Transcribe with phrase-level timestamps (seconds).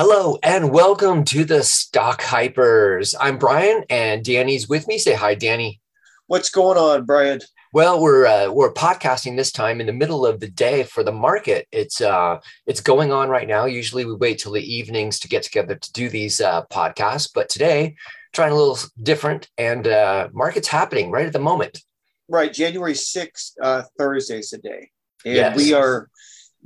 [0.00, 3.16] Hello and welcome to the Stock Hypers.
[3.20, 4.96] I'm Brian and Danny's with me.
[4.96, 5.80] Say hi, Danny.
[6.28, 7.40] What's going on, Brian?
[7.72, 11.10] Well, we're uh, we're podcasting this time in the middle of the day for the
[11.10, 11.66] market.
[11.72, 13.64] It's uh it's going on right now.
[13.64, 17.48] Usually we wait till the evenings to get together to do these uh, podcasts, but
[17.48, 17.96] today
[18.32, 21.82] trying a little different and uh, market's happening right at the moment.
[22.28, 24.92] Right, January sixth, uh, Thursday's the day,
[25.24, 25.56] and Yes.
[25.56, 26.08] we are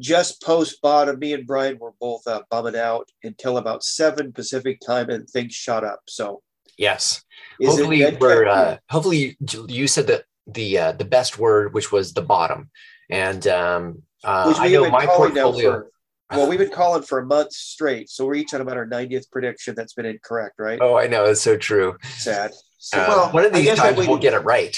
[0.03, 1.19] just post bottom.
[1.19, 5.55] Me and Brian were both uh, bumming out until about seven Pacific time, and things
[5.55, 6.01] shot up.
[6.09, 6.43] So,
[6.77, 7.23] Yes.
[7.65, 9.37] hopefully we're uh, hopefully
[9.69, 12.69] you- said that the uh, the best word which was the bottom
[13.11, 15.89] and um uh, I know my portfolio for.
[16.33, 19.31] Well, we've been calling for a month straight, so we're each on about our 90th
[19.31, 20.79] prediction that's been incorrect, right?
[20.81, 22.53] oh I know it's so true Sad.
[22.79, 24.77] So, Uh, well, one of these times we'll waited- get it right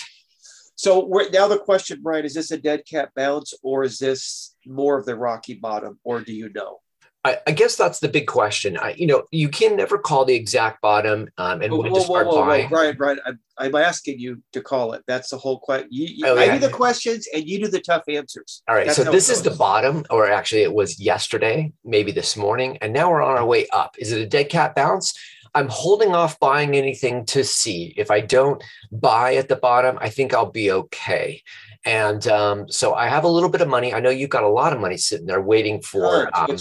[0.76, 4.56] So we're, now the question, Brian, is this a dead cat bounce or is this
[4.66, 6.80] more of the rocky bottom, or do you know?
[7.24, 10.34] I, I guess that's the big question I you know you can never call the
[10.34, 13.18] exact bottom um, and Whoa, when whoa, to start whoa, whoa, buying whoa, Brian, Brian,
[13.24, 15.02] I'm, I'm asking you to call it.
[15.06, 15.88] That's the whole question.
[16.24, 18.62] Oh, I do the questions and you do the tough answers.
[18.68, 22.36] all right That's so this is the bottom or actually it was yesterday maybe this
[22.36, 25.14] morning and now we're on our way up is it a dead cat bounce
[25.54, 27.94] I'm holding off buying anything to see.
[27.96, 31.42] If I don't buy at the bottom, I think I'll be okay.
[31.84, 33.92] And um, so I have a little bit of money.
[33.92, 36.26] I know you've got a lot of money sitting there waiting for.
[36.36, 36.56] Um,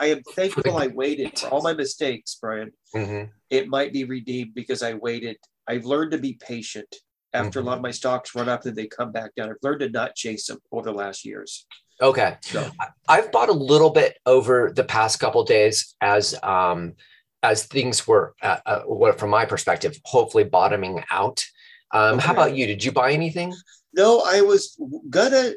[0.00, 2.72] I, am thankful I waited for all my mistakes, Brian.
[2.94, 3.30] mhm.
[3.50, 5.36] It might be redeemed because I waited.
[5.66, 6.96] I've learned to be patient.
[7.32, 9.80] After a lot of my stocks run up and they come back down, I've learned
[9.80, 11.64] to not chase them over the last years.
[12.02, 12.36] Okay.
[12.40, 12.68] So
[13.08, 16.94] I've bought a little bit over the past couple days as um,
[17.42, 21.44] as things were, uh, uh, from my perspective, hopefully bottoming out.
[21.92, 22.66] Um, How about you?
[22.66, 23.54] Did you buy anything?
[23.92, 25.54] No, I was gonna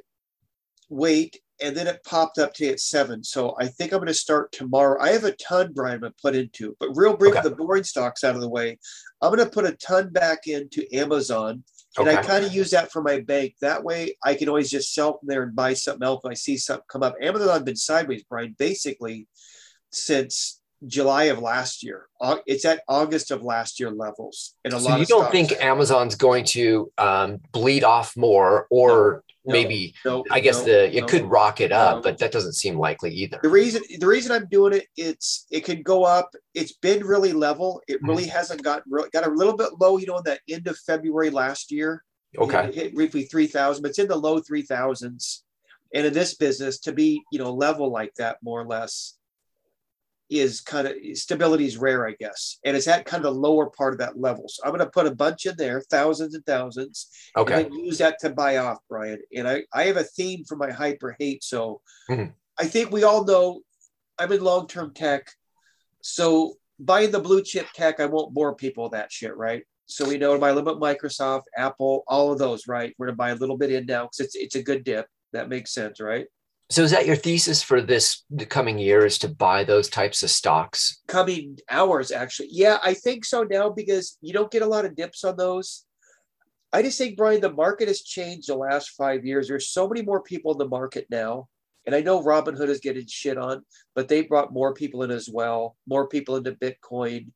[0.89, 3.23] wait, and then it popped up today at seven.
[3.23, 4.99] So I think I'm gonna start tomorrow.
[4.99, 7.43] I have a ton, Brian, I'm gonna put into, but real brief, Okay.
[7.47, 8.79] the boring stocks out of the way.
[9.21, 11.63] I'm gonna put a ton back into Amazon,
[11.97, 13.55] and I kind of use that for my bank.
[13.61, 16.35] That way, I can always just sell from there and buy something else when I
[16.35, 17.15] see something come up.
[17.21, 19.27] Amazon's been sideways, Brian, basically
[19.91, 22.07] since July of last year.
[22.45, 24.97] It's at August of last year levels, and a So lot.
[24.97, 25.51] you of don't think.
[25.61, 30.97] Amazon's going to um, bleed off more, or No, maybe No, I guess no, the
[30.97, 32.01] it could rocket up, no.
[32.01, 33.39] but that doesn't seem likely either.
[33.43, 36.29] the reason the reason I'm doing it, it's it could go up.
[36.53, 37.81] It's been really level.
[37.87, 38.09] It Mm-hmm.
[38.09, 39.97] really hasn't got got a little bit low.
[39.97, 42.03] You know, in that end of February last year.
[42.37, 42.67] Okay.
[42.69, 45.43] it hit briefly three thousand, but it's in the low three thousands.
[45.93, 49.17] And in this business, to be you know level like that, more or less,
[50.29, 52.57] is kind of stability is rare, I guess.
[52.63, 54.45] And it's at kind of the lower part of that level.
[54.47, 57.53] So I'm going to put a bunch in there, thousands and thousands, Okay.
[57.63, 59.19] and then use that to buy off, Brian.
[59.35, 61.43] And I, I have a theme for my hyper hate.
[61.43, 62.33] So Mhm.
[62.57, 63.61] I think we all know
[64.17, 65.27] I'm in long term tech.
[66.01, 69.63] So buying the blue chip tech, I won't bore people with that shit, right?
[69.85, 72.95] So we know to buy a little bit Microsoft, Apple, all of those, right?
[72.97, 75.07] We're gonna buy a little bit in now because it's it's a good dip.
[75.33, 76.27] That makes sense, right?
[76.69, 80.23] So is that your thesis for this the coming year is to buy those types
[80.23, 81.01] of stocks?
[81.07, 82.49] Coming hours, actually.
[82.51, 85.85] Yeah, I think so now because you don't get a lot of dips on those.
[86.71, 89.47] I just think, Brian, the market has changed the last five years.
[89.47, 91.47] There's so many more people in the market now.
[91.85, 93.63] And I know Robinhood is getting shit on,
[93.93, 97.27] but they brought more people in as well, more people into Bitcoin.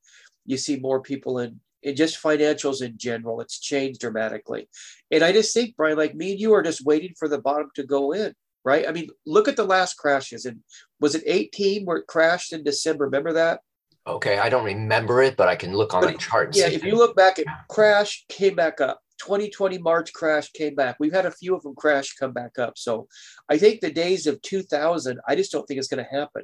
[0.45, 3.41] You see more people in, in just financials in general.
[3.41, 4.69] It's changed dramatically.
[5.11, 7.69] And I just think, Brian, like me and you are just waiting for the bottom
[7.75, 8.33] to go in,
[8.67, 8.87] right?
[8.87, 10.43] I mean, look at the last crashes.
[10.45, 10.59] And
[10.99, 13.05] was it 18 where it crashed in December?
[13.05, 13.61] Remember that?
[14.05, 16.55] Okay, I don't remember it, but I can look on But a chart.
[16.55, 18.99] Yeah, if you look back, it crashed, came back up.
[19.19, 20.97] 2020 March crash came back.
[20.99, 22.77] We've had a few of them crash, come back up.
[22.77, 23.07] So
[23.49, 26.43] I think the days of 2000, I just don't think it's going to happen.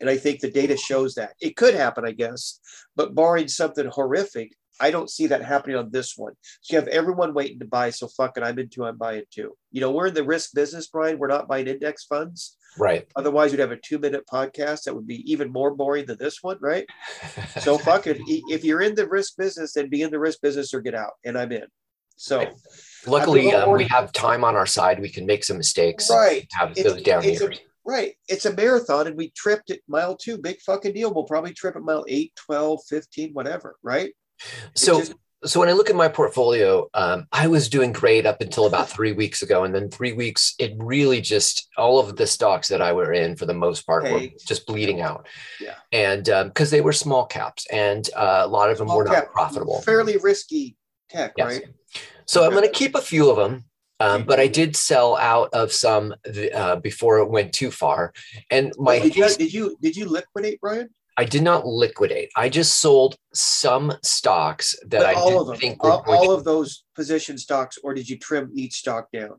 [0.00, 2.60] And I think the data shows that it could happen, I guess,
[2.96, 6.34] but barring something horrific, I don't see that happening on this one.
[6.60, 7.90] So you have everyone waiting to buy.
[7.90, 9.56] So fuck it, I'm into, I'm buying too.
[9.72, 11.18] You know, we're in the risk business, Brian.
[11.18, 12.56] We're not buying index funds.
[12.78, 13.06] right.
[13.16, 16.38] Otherwise, we'd have a two minute podcast that would be even more boring than this
[16.42, 16.86] one, right?
[17.60, 18.18] So fuck it.
[18.26, 21.12] If you're in the risk business, then be in the risk business or get out.
[21.24, 21.64] And I'm in.
[22.16, 22.46] So
[23.06, 25.00] Luckily, um, we have time on our side.
[25.00, 26.08] We can make some mistakes.
[26.10, 26.46] right.
[26.52, 27.42] Have It's- those down a- years.
[27.84, 28.14] Right.
[28.28, 30.36] It's a marathon and we tripped at mile two.
[30.38, 31.12] Big fucking deal.
[31.12, 33.76] We'll probably trip at mile 8, 12, 15, whatever.
[33.82, 34.12] Right.
[34.74, 38.42] So, just- so when I look at my portfolio, um, I was doing great up
[38.42, 42.26] until about three weeks ago, and then three weeks, it really just all of the
[42.26, 45.26] stocks that I were in for the most part were just bleeding out.
[45.58, 45.76] Yeah.
[45.92, 49.32] and because they were small caps, and uh, a lot of them were Small not
[49.32, 49.80] profitable.
[49.80, 50.76] Fairly risky
[51.08, 51.46] tech, Yes.
[51.46, 51.64] right?
[52.26, 53.64] So I'm going to keep a few of them,
[53.98, 56.14] um, but I did sell out of some
[56.54, 58.12] uh, before it went too far.
[58.50, 60.90] And my did, you, did you did you liquidate, Brian?
[61.20, 62.30] I did not liquidate.
[62.34, 66.04] I just sold some stocks that But I all didn't of them, think were all,
[66.06, 69.38] all of those position stocks, or did you trim each stock down?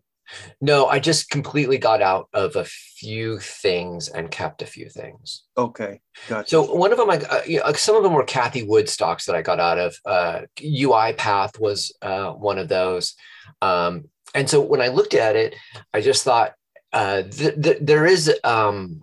[0.61, 5.45] No, I just completely got out of a few things and kept a few things.
[5.57, 6.49] Okay, gotcha.
[6.49, 9.25] So one of them, I uh, you know, some of them were Cathie Wood stocks
[9.25, 9.95] that I got out of.
[10.05, 13.15] Uh, UiPath was uh, one of those,
[13.63, 14.03] um,
[14.35, 15.55] and so when I looked at it,
[15.95, 16.53] I just thought
[16.93, 18.31] uh, th- th- there is.
[18.43, 19.01] Um,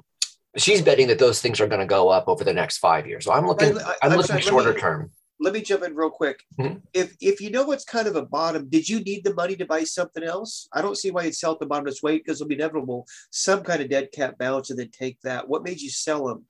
[0.57, 3.25] she's betting that those things are going to go up over the next five years.
[3.25, 3.79] So I'm looking.
[3.79, 5.11] I- I'm I'm looking sorry, shorter me- term.
[5.41, 6.43] let me jump in real quick.
[6.61, 6.83] Mhm.
[6.93, 9.67] If if you know what's kind of a bottom, did you need the money to
[9.67, 10.69] buy something else?
[10.73, 12.55] I don't see why you'd sell at the bottom of this weight because it'll be
[12.57, 15.49] inevitable some kind of dead cat bounce and then take that.
[15.49, 16.45] What made you sell them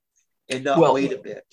[0.49, 1.45] and not Well, wait a bit?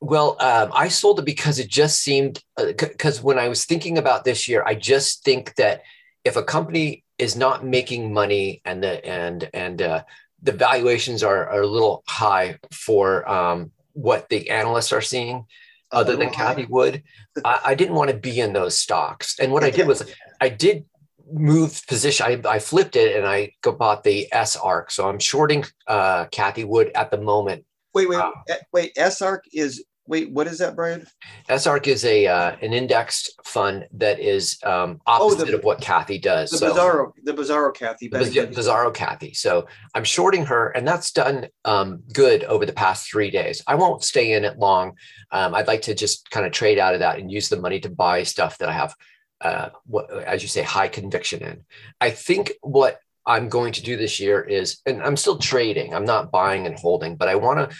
[0.00, 4.22] Well, um, I sold it because it just seemed because when I was thinking about
[4.24, 5.82] this year, I just think that
[6.24, 10.04] if a company is not making money and the and and uh,
[10.42, 15.46] the valuations are, are a little high for um, what the analysts are seeing,
[15.90, 16.30] other than?
[16.30, 17.02] Cathie Wood,
[17.44, 19.38] I, I didn't want to be in those stocks.
[19.38, 20.02] And what I did was
[20.40, 20.84] I did
[21.32, 22.46] move position.
[22.46, 24.90] I, I flipped it and I go bought the SARK.
[24.90, 27.64] So I'm shorting uh, Cathie Wood at the moment
[27.94, 28.32] Wait, wait, Wow.
[28.48, 28.96] eh, wait.
[28.96, 30.30] SARK is wait.
[30.30, 31.06] What is that, Brian?
[31.54, 35.80] SARK is a uh, an indexed fund that is um, Oh, the- opposite of what
[35.80, 36.50] Cathie does.
[36.50, 38.08] The so Bizarro, the Bizarro Cathie.
[38.10, 39.34] Biz- Bizarro Cathie.
[39.34, 43.62] So I'm shorting her, and that's done um, good over the past three days.
[43.66, 44.94] I won't stay in it long.
[45.30, 47.80] Um, I'd like to just kind of trade out of that and use the money
[47.80, 48.94] to buy stuff that I have,
[49.42, 51.64] uh, what, as you say, high conviction in.
[52.00, 55.92] I think what I'm going to do this year is, and I'm still trading.
[55.94, 57.76] I'm not buying and holding, but I want to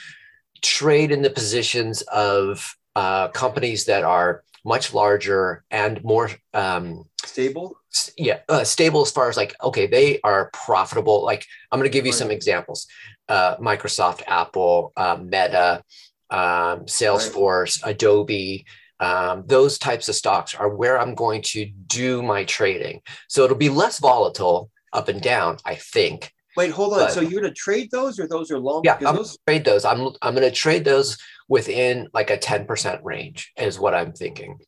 [0.62, 7.76] trade in the positions of uh, companies that are much larger and more um, Stable.
[8.16, 11.92] yeah uh, stable as far as like okay they are profitable like i'm going to
[11.92, 12.18] give you Right.
[12.18, 12.86] some examples
[13.28, 15.82] uh, microsoft apple uh, meta
[16.30, 18.64] um, salesforce adobe
[19.00, 23.56] um, those types of stocks are where i'm going to do my trading so it'll
[23.56, 26.98] be less volatile up and down i think Wait, hold on.
[26.98, 28.82] But- so you're gonna trade those, or those are long?
[28.84, 31.16] yeah i'm those, to trade those i'm, I'm going to trade those
[31.48, 34.58] within like a 10% range is what i'm thinking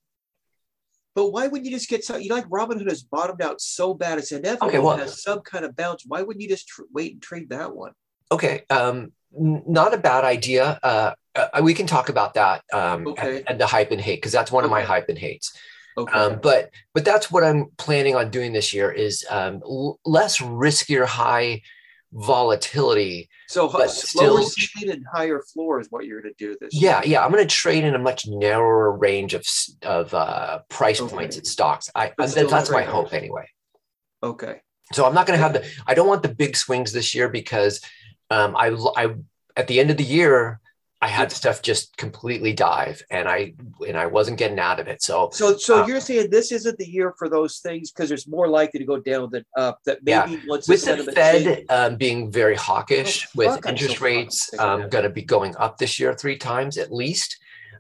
[1.17, 2.21] but why wouldn't you just get some?
[2.21, 4.69] You know, like Robinhood has bottomed out so bad; it's inevitable.
[4.69, 6.05] Okay, well- has some kind of bounce.
[6.07, 7.93] Why wouldn't you just tr- wait and trade that one?
[8.31, 10.79] Okay, um, n- not a bad idea.
[10.85, 13.39] Uh, uh, we can talk about that um, Okay.
[13.39, 15.53] and, and the hype and hate because that's one of my hype and hates.
[15.99, 16.13] Okay.
[16.17, 20.39] Um, but but that's what I'm planning on doing this year is um, l- less
[20.39, 21.63] riskier, high
[22.13, 23.29] volatility.
[23.49, 26.71] so but still- ceiling and higher floor is what you're gonna do this.
[26.73, 27.13] Yeah, year.
[27.13, 27.25] yeah.
[27.25, 29.45] I'm going to trade in a much narrower range of
[29.83, 31.15] of uh, price Okay.
[31.15, 31.89] points in stocks.
[31.95, 33.47] I still that's my hope anyway.
[34.23, 34.61] Okay.
[34.93, 35.65] So I'm not going to have the.
[35.87, 37.81] I don't want the big swings this year because
[38.31, 39.15] um, I I
[39.57, 40.61] at the end of the year
[41.03, 43.55] I had stuff just completely dive and I
[43.89, 45.03] and I wasn't getting out of it.
[45.03, 48.29] So So, so Uh, you're saying this isn't the year for those things because there's
[48.29, 49.79] more likely to go down than up.
[49.87, 50.27] That Yeah.
[50.27, 54.59] maybe once with the Fed um, being very hawkish Oh, with interest so rates fucking
[54.59, 57.39] sick of um, going to be going up this year three times at least,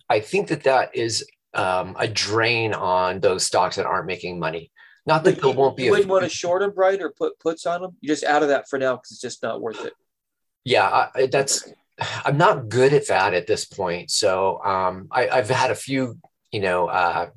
[0.09, 4.71] I think that that is um, a drain on those stocks that aren't making money.
[5.05, 5.85] Not that there won't be.
[5.85, 7.97] you a wouldn't want to short them, right, or put puts on them.
[8.01, 9.93] You're just out of that for now because it's just not worth it.
[10.65, 11.69] yeah, I- that's.
[12.25, 14.11] I'm not good at that at this point.
[14.11, 16.19] So um, I, I've had a few,
[16.52, 17.30] you know, uh,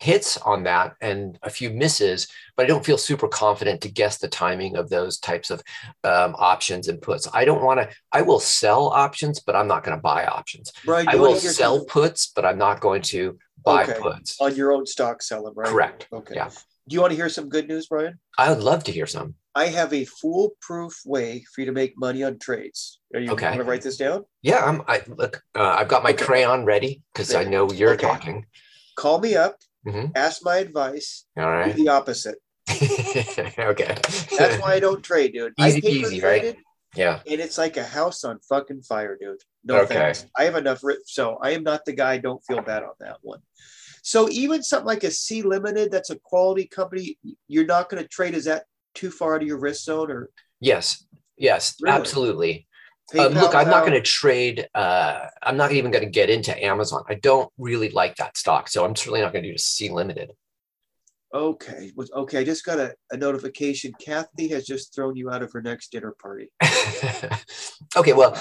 [0.00, 4.18] hits on that and a few misses, but I don't feel super confident to guess
[4.18, 5.60] the timing of those types of
[6.04, 7.28] um, options and puts.
[7.32, 7.88] I don't want to.
[8.12, 10.72] I will sell options, but I'm not going to buy options.
[10.86, 11.08] Right.
[11.08, 13.98] I will sell puts, but I'm not going to buy Okay.
[14.00, 14.40] puts.
[14.40, 15.68] on your own stock, sell them, right?
[15.68, 16.06] Correct.
[16.12, 16.34] Okay.
[16.36, 16.50] Yeah.
[16.88, 18.18] Do you want to hear some good news, Brian?
[18.38, 19.34] I would love to hear some.
[19.58, 23.00] I have a foolproof way for you to make money on trades.
[23.12, 23.48] Are you Okay.
[23.48, 24.24] want to write this down?
[24.40, 24.82] Yeah, I'm.
[24.86, 25.42] I look.
[25.52, 26.24] Uh, I've got my Okay.
[26.24, 28.06] crayon ready because I know you're Okay.
[28.06, 28.46] talking.
[28.96, 30.12] Call me up, Mhm.
[30.16, 31.74] ask my advice, All right.
[31.74, 32.38] do the opposite.
[33.72, 33.94] okay.
[34.38, 35.54] That's why I don't trade, dude.
[35.58, 36.56] Easy peasy, right?
[36.94, 37.20] yeah.
[37.26, 39.42] And it's like a house on fucking fire, dude.
[39.64, 39.94] No Okay.
[39.94, 40.26] thanks.
[40.36, 40.84] I have enough.
[40.84, 42.18] Ri- so I am not the guy.
[42.18, 43.40] Don't feel bad on that one.
[44.02, 47.18] So even something like a Sea Limited, that's a quality company.
[47.48, 48.34] You're not going to trade.
[48.34, 48.64] Is that
[48.98, 50.30] too far to your risk zone or?
[50.60, 51.06] Yes.
[51.36, 51.76] Yes.
[51.80, 51.96] Really?
[51.96, 52.66] Absolutely.
[53.18, 54.68] Um, look, I'm not going to trade.
[54.74, 57.04] Uh, I'm not even going to get into Amazon.
[57.08, 60.32] I don't really like that stock, so I'm certainly not going to do Sea limited.
[61.32, 62.38] Okay, okay.
[62.38, 63.92] I just got a, a notification.
[63.98, 66.50] Cathie has just thrown you out of her next dinner party.
[67.96, 68.12] okay.
[68.12, 68.36] Well,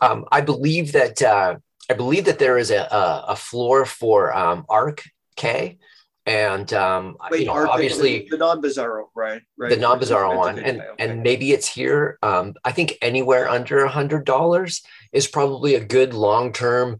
[0.00, 1.56] um, I believe that uh,
[1.90, 5.02] I believe that there is a a, a floor for um, ARC
[5.36, 5.78] K,
[6.26, 9.42] and um, Wait, you know, obviously the, non-bizarro, right?
[9.56, 9.70] Right.
[9.70, 10.90] the non-bizarro one and okay.
[10.98, 15.84] and maybe it's here um i think anywhere under a hundred dollars is probably a
[15.84, 16.98] good long term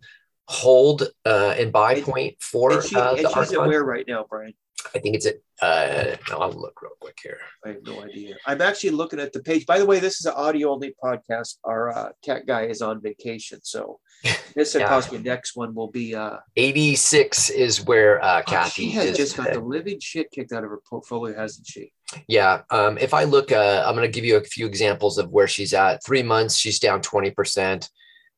[0.48, 3.84] hold uh, and buy And- point for And, she, uh, and the she's ARK where
[3.84, 4.54] right now, Brian?
[4.94, 5.36] I think it's at.
[5.62, 7.38] Uh, I'll look real quick here.
[7.64, 8.36] I have no idea.
[8.46, 9.64] I'm actually looking at the page.
[9.64, 11.56] By the way, this is an audio only podcast.
[11.64, 13.98] Our uh, tech guy is on vacation, so
[14.54, 14.88] this and Yeah.
[14.88, 16.14] possibly next one will be.
[16.14, 20.52] Uh, 86 is where uh, oh, Cathie she has just got the living shit kicked
[20.52, 21.92] out of her portfolio, hasn't she?
[22.28, 22.62] Yeah.
[22.70, 25.48] Um, if I look, uh, I'm going to give you a few examples of where
[25.48, 26.04] she's at.
[26.04, 27.88] Three months, she's down 20%.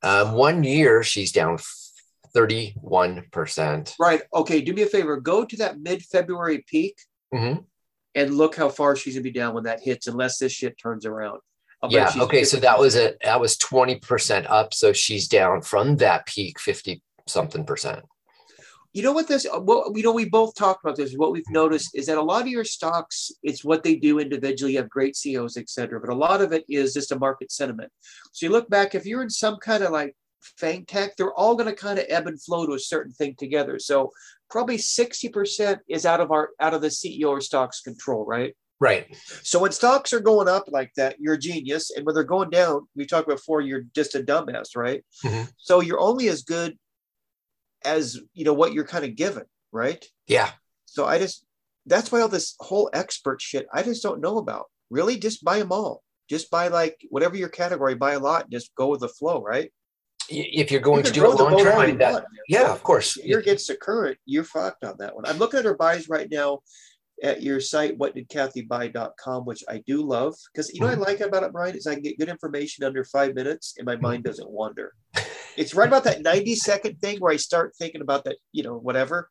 [0.04, 1.58] Um, one year, she's down
[2.34, 3.94] 31%.
[3.98, 4.22] Right.
[4.34, 4.60] Okay.
[4.60, 5.16] Do me a favor.
[5.18, 6.98] Go to that mid-February peak
[7.34, 7.64] Mhm.
[8.14, 11.04] and look how far she's gonna be down when that hits, unless this shit turns
[11.06, 11.40] around.
[11.82, 12.10] I'll Yeah.
[12.18, 12.44] Okay.
[12.44, 12.62] So 50%.
[12.62, 14.74] that was a that was 20% up.
[14.74, 18.04] So she's down from that peak 50 something percent.
[18.94, 19.46] You know what this?
[19.60, 21.12] Well, you know we both talked about this.
[21.14, 24.72] What we've noticed is that a lot of your stocks, it's what they do individually.
[24.72, 27.52] You have great CEOs, et cetera, but a lot of it is just a market
[27.52, 27.92] sentiment.
[28.32, 31.54] So you look back, if you're in some kind of like fang tech, they're all
[31.56, 33.78] going to kind of ebb and flow to a certain thing together.
[33.78, 34.10] So
[34.50, 38.54] probably sixty percent is out of our out of the CEO or stocks control, right?
[38.80, 39.16] Right.
[39.42, 42.50] So when stocks are going up like that, you're a genius, and when they're going
[42.50, 45.04] down, we talked about before, you're just a dumbass, right?
[45.24, 45.50] Mhm.
[45.56, 46.78] So you're only as good
[47.84, 50.04] as you know what you're kind of given, right?
[50.26, 50.52] Yeah.
[50.86, 51.44] So I just
[51.86, 54.66] that's why all this whole expert shit I just don't know about.
[54.90, 56.02] Really, just buy them all.
[56.30, 59.42] Just buy like whatever your category, buy a lot, and just go with the flow,
[59.42, 59.72] right?
[60.28, 62.70] If you're going You to do it long term, all I you mean, that, yeah,
[62.70, 63.16] of course.
[63.16, 65.24] If you're against the current, you're fucked on that one.
[65.26, 66.60] I'm looking at her buys right now
[67.22, 70.34] at your site, whatdidkathybuy.com, which I do love.
[70.52, 71.04] Because you know what I mm-hmm.
[71.04, 73.94] like about it, Brian, is I can get good information under five minutes and my
[73.94, 74.02] mm-hmm.
[74.02, 74.92] mind doesn't wander.
[75.56, 78.76] It's right about that 90 second thing where I start thinking about that, you know,
[78.76, 79.28] whatever,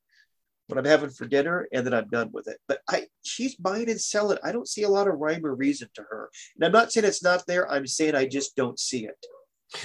[0.68, 2.58] what I'm having for dinner, and then I'm done with it.
[2.68, 4.38] But I she's buying and selling.
[4.44, 6.30] I don't see a lot of rhyme or reason to her.
[6.56, 7.72] And I'm not saying it's not there.
[7.72, 9.26] I'm saying I just don't see it.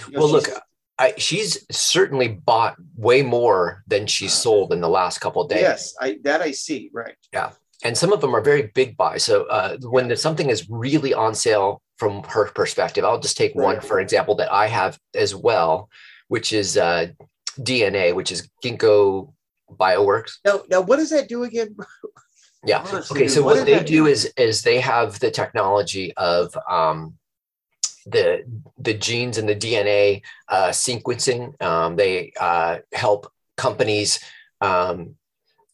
[0.09, 0.49] You know, Well, look,
[0.99, 5.63] I, she's certainly bought way more than she's sold in the last couple of days.
[5.63, 7.17] yes, I that I see, right.
[7.33, 9.25] Yeah, and some of them are very big buys.
[9.25, 13.55] So uh, when the, something is really on sale from her perspective, I'll just take
[13.55, 15.89] one for example that I have as well,
[16.29, 17.09] which is uh,
[17.59, 19.33] DNA, which is Ginkgo
[19.71, 20.33] Bioworks.
[20.45, 21.77] Now, now, what does that do again?
[22.65, 22.85] Yeah.
[22.87, 23.29] Honestly, Okay.
[23.29, 24.07] So what what they do do?
[24.07, 27.15] is is they have the technology of um,
[28.07, 28.45] the
[28.79, 31.61] the genes and the DNA uh, sequencing.
[31.63, 34.21] Um, they uh, help companies
[34.61, 35.15] um,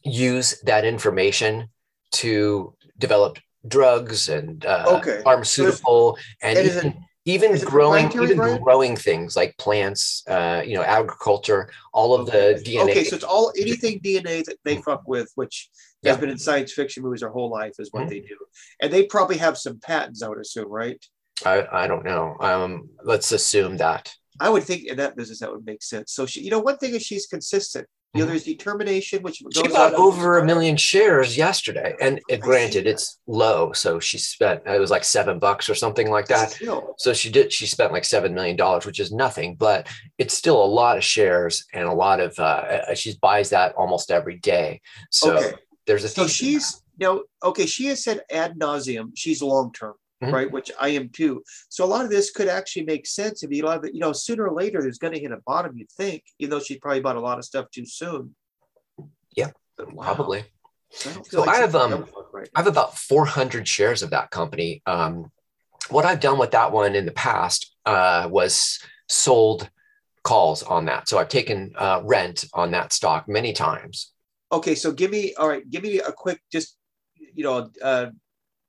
[0.03, 1.69] use that information
[2.13, 5.21] to develop drugs and uh, Okay.
[5.25, 10.83] pharmaceutical and and even, it- even growing even growing things like plants, uh, you know,
[10.83, 12.55] agriculture, all of Okay.
[12.55, 12.91] the DNA.
[12.91, 15.69] Okay, so it's all anything DNA that they fuck with, which
[16.05, 16.21] has Yeah.
[16.21, 18.09] been in science fiction movies their whole life, is what Mhm.
[18.11, 18.37] they do.
[18.81, 21.05] And they probably have some patents, I would assume, right?
[21.45, 22.37] I, I don't know.
[22.41, 24.13] Um, let's assume that.
[24.41, 26.13] I would think in that business that would make sense.
[26.13, 27.87] So she, you know, one thing is she's consistent.
[28.15, 28.31] You know, Mhm.
[28.31, 33.19] there's determination, which She bought over a million shares yesterday, and I uh, granted, it's
[33.27, 36.53] low, so she spent it was like seven bucks or something like that.
[36.53, 37.53] Still, So she did.
[37.53, 41.05] She spent like seven million dollars, which is nothing, but it's still a lot of
[41.05, 42.39] shares and a lot of.
[42.39, 44.81] Uh, she buys that almost every day.
[45.11, 45.53] So okay.
[45.87, 46.09] there's a.
[46.09, 47.67] So she's now okay.
[47.67, 49.11] She has said ad nauseum.
[49.15, 50.33] She's long term, Mhm.
[50.33, 50.51] right?
[50.51, 51.45] Which I am too.
[51.69, 53.95] So a lot of this could actually make sense if you love it.
[53.95, 55.77] You know, sooner or later, there's going to hit a bottom.
[55.77, 58.35] You'd think, even though she probably bought a lot of stuff too soon.
[59.37, 60.05] Yeah, wow.
[60.05, 60.45] probably.
[60.91, 64.31] So I, So like I have, um, right I have about 400 shares of that
[64.31, 64.83] company.
[64.87, 65.31] Um,
[65.91, 69.71] what I've done with that one in the past uh, was sold
[70.25, 71.09] calls on that.
[71.09, 74.13] So I've taken uh, rent on that stock many times.
[74.51, 75.69] Okay, so give me all right.
[75.71, 76.77] Give me a quick, just
[77.35, 78.07] you know, uh,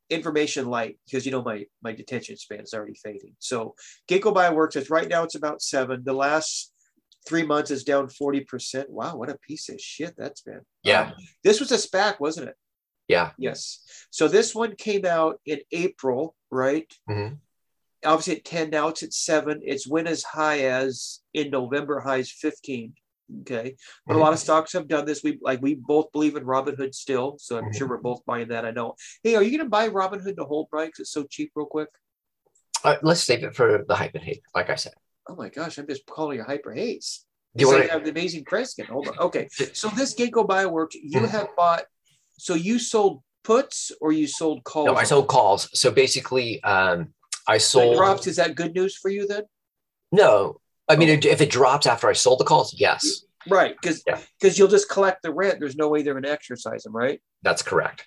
[0.09, 3.35] information light because you know my my detention span is already fading.
[3.39, 3.75] So
[4.09, 6.03] Ginkgo Bioworks is right now it's about seven.
[6.03, 6.73] The last
[7.27, 8.89] three months is down forty percent.
[8.89, 10.61] Wow, what a piece of shit that's been.
[10.83, 11.07] Yeah.
[11.07, 11.13] Um,
[11.43, 12.55] this was a SPAC, wasn't it?
[13.07, 13.31] Yeah.
[13.37, 13.83] Yes.
[14.11, 16.91] So this one came out in April, right?
[17.09, 17.39] Mhm.
[18.05, 19.59] Obviously at 10, now it's at seven.
[19.61, 22.93] It's went as high as in November, highs 15.
[23.41, 23.75] Okay.
[24.07, 25.23] But a lot of stocks have done this.
[25.23, 27.37] We like we both believe in Robinhood still.
[27.39, 27.75] So I'm Mhm.
[27.75, 28.65] sure we're both buying that.
[28.65, 28.95] I know.
[29.23, 30.87] Hey, are you gonna buy Robinhood to hold, Brian?
[30.89, 31.89] Because it's so cheap, real quick.
[32.83, 34.93] Uh, let's save it for the hype and hate, like I said.
[35.27, 37.25] Oh my gosh, I'm just calling you hyper haze.
[37.55, 38.87] Do you want to have the amazing Kreskin.
[38.87, 39.19] Hold on.
[39.19, 39.47] Okay.
[39.73, 41.29] So this Ginkgo Bioworks, you Mhm.
[41.29, 41.85] have bought.
[42.37, 44.85] So you sold puts or you sold calls?
[44.87, 45.69] No, I sold calls.
[45.79, 47.13] So basically, um,
[47.47, 47.95] I sold.
[47.97, 48.27] drops.
[48.27, 49.43] Is that good news for you then?
[50.11, 51.29] No, I mean, Oh.
[51.29, 54.19] if it drops after I sold the calls, yes, Right, because Yeah.
[54.39, 55.59] because you'll just collect the rent.
[55.59, 57.21] There's no way they're going to exercise them, right?
[57.41, 58.05] that's correct.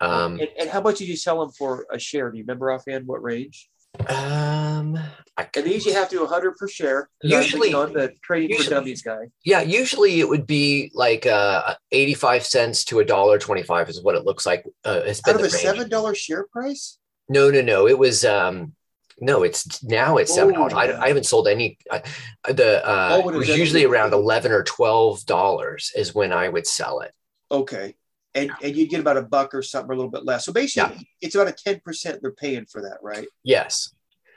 [0.00, 2.30] Um, and, and how much did you sell them for a share?
[2.30, 3.68] Do you remember offhand what range?
[4.08, 4.96] Um,
[5.36, 7.10] I And these you have to do 100 per share.
[7.22, 9.30] Usually- on the trading for usually- dummies guy.
[9.44, 14.14] yeah, usually it would be like uh, 85 cents to a dollar 25 is what
[14.14, 14.64] it looks like.
[14.84, 15.62] Uh, it's been Out of a range.
[15.62, 16.98] seven dollar share price.
[17.28, 17.86] No, no, no.
[17.88, 18.74] It was um
[19.20, 20.72] no, it's now it's seven dollars.
[20.74, 20.78] Oh.
[20.78, 21.78] I, I haven't sold any.
[21.90, 22.02] I,
[22.48, 26.66] the uh, Oh, it was usually around eleven or twelve dollars is when I would
[26.66, 27.12] sell it.
[27.50, 27.94] Okay.
[28.34, 30.44] And and you'd get about a buck or something, or a little bit less.
[30.44, 33.26] So basically, it's about a 10% they're paying for that, right?
[33.42, 33.92] Yes,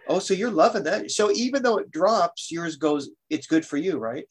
[0.08, 1.12] Oh, so you're loving that.
[1.12, 4.26] So even though it drops, yours goes, it's good for you, right?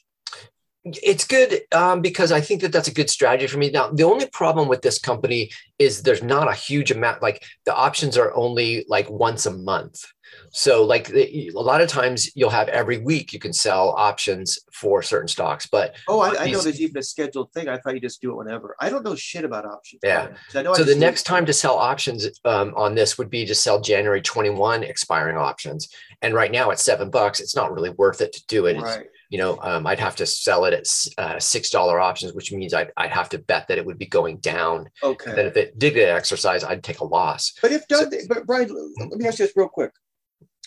[0.85, 3.71] it's good um, because I think that that's a good strategy for me.
[3.71, 7.23] Now, the only problem with this company is there's not a huge amount.
[7.23, 10.05] Like the options are only like once a month.
[10.51, 14.59] So, like the, a lot of times, you'll have every week you can sell options
[14.73, 17.69] for certain stocks, but Oh, I, I know there's even a scheduled thing.
[17.69, 18.77] I thought you just do it whenever.
[18.81, 20.01] I don't know shit about options.
[20.05, 20.29] Yeah.
[20.55, 23.47] I know I so the next time to sell options um, on this would be
[23.47, 25.89] to sell January 21 expiring options.
[26.21, 27.41] And right now it's seven bucks.
[27.41, 28.77] It's not really worth it to do it.
[28.77, 29.07] It's, Right.
[29.31, 30.87] you know, um, I'd have to sell it at
[31.19, 34.07] uh, six dollar options, which means I'd, I'd have to bet that it would be
[34.07, 34.91] going down.
[35.31, 37.55] And then if it did get exercise, I'd take a loss.
[37.63, 39.93] But if So- done, but Brian, let me ask you this real quick.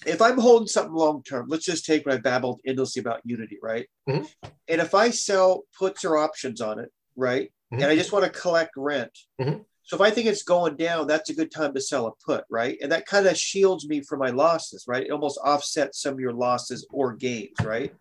[0.06, 3.58] If I'm holding something long term, let's just take what I babbled endlessly about Unity,
[3.62, 3.88] right?
[4.08, 4.30] Mhm.
[4.68, 7.52] And if I sell puts or options on it, right?
[7.72, 7.82] Mhm.
[7.82, 9.18] And I just want to collect rent.
[9.40, 9.66] Mhm.
[9.84, 12.44] So if I think it's going down, that's a good time to sell a put,
[12.50, 12.78] right?
[12.82, 15.06] And that kind of shields me from my losses, right?
[15.06, 17.94] It almost offsets some of your losses or gains, right?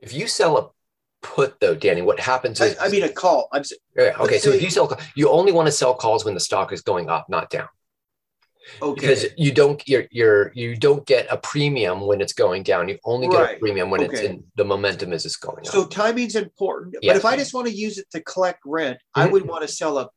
[0.00, 0.70] If you sell a
[1.22, 3.48] put though, Danny, what happens I, is I mean, a call.
[3.52, 3.62] I'm
[3.96, 4.38] Yeah, okay.
[4.38, 7.08] So if you sell, you only want to sell calls when the stock is going
[7.08, 7.68] up, not down.
[8.80, 9.00] Okay.
[9.00, 12.98] because you don't you're, you're you don't get a premium when it's going down you
[13.04, 16.02] only get a premium when it's in the momentum is it's going So up So
[16.02, 16.96] timing's important.
[17.00, 17.12] Yeah.
[17.12, 19.32] But if I just want to use it to collect rent, I Mhm.
[19.32, 20.08] would want to sell a,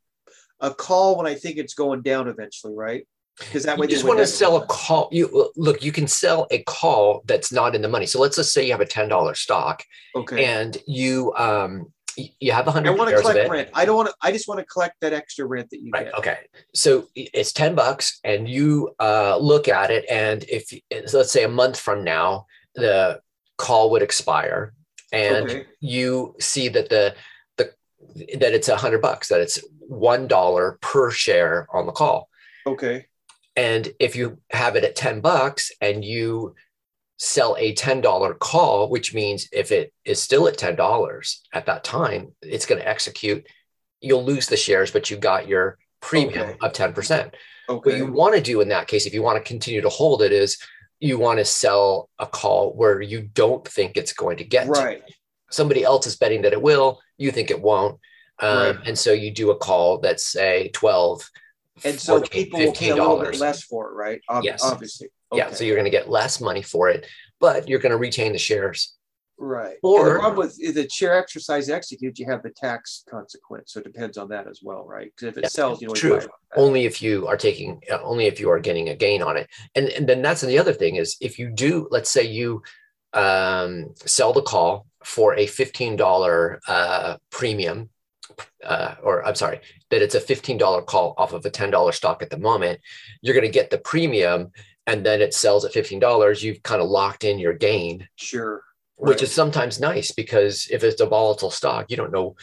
[0.59, 3.07] a call when I think it's going down eventually, right?
[3.37, 6.47] Because that way you just want to sell a call you look you can sell
[6.51, 9.35] a call that's not in the money so let's just say you have a $10
[9.35, 9.83] stock
[10.15, 10.45] Okay.
[10.45, 13.69] and you um you have a I hundred want to collect rent.
[13.73, 14.15] I don't want to.
[14.21, 16.05] I just want to collect that extra rent that you Right.
[16.05, 16.15] get.
[16.15, 16.37] Okay.
[16.73, 20.05] So it's 10 bucks and you uh, look at it.
[20.09, 20.69] And if,
[21.09, 23.21] so let's say a month from now, the
[23.57, 24.73] call would expire
[25.11, 25.65] and Okay.
[25.79, 27.15] you see that the,
[27.57, 27.73] the,
[28.37, 32.29] that it's a hundred bucks, that it's $1 per share on the call.
[32.65, 33.05] Okay.
[33.55, 36.55] And if you have it at 10 bucks and you
[37.17, 42.33] sell a $10 call, which means if it is still at $10 at that time,
[42.41, 43.47] it's going to execute.
[44.01, 46.57] You'll lose the shares, but you got your premium Okay.
[46.61, 47.33] of 10%.
[47.67, 50.21] What you want to do in that case, if you want to continue to hold
[50.21, 50.57] it, is
[50.99, 54.71] you want to sell a call where you don't think it's going to get to.
[55.49, 57.99] Somebody else is betting that it will, you think it won't.
[58.39, 58.79] Um, Right.
[58.85, 61.29] And so you do a call that's say 12,
[61.85, 64.21] And so 14, people will pay a little bit less for it, right?
[64.29, 64.61] Ob- Yes.
[64.63, 65.07] Obviously.
[65.37, 67.07] Yeah, so you're going to get less money for it,
[67.39, 68.95] but you're going to retain the shares.
[69.37, 69.75] Right.
[69.83, 73.73] Or- and the problem with the share exercise execute, you have the tax consequence.
[73.73, 75.11] So it depends on that as well, right?
[75.15, 76.21] Because if it Yeah, sells, you know, true.
[76.55, 79.49] Only if you are taking, uh, only if you are getting a gain on it.
[79.75, 82.63] And, and then that's the other thing is if you do, let's say you
[83.13, 87.89] um, sell the call for a $15 uh, premium,
[88.63, 92.29] uh, or I'm sorry, that it's a $15 call off of a $10 stock at
[92.29, 92.79] the moment,
[93.21, 94.51] you're going to get the premium
[94.87, 96.41] and then it sells at $15.
[96.43, 98.63] You've kind of locked in your gain, Sure.
[98.95, 102.35] which is sometimes nice because if it's a volatile stock, you don't know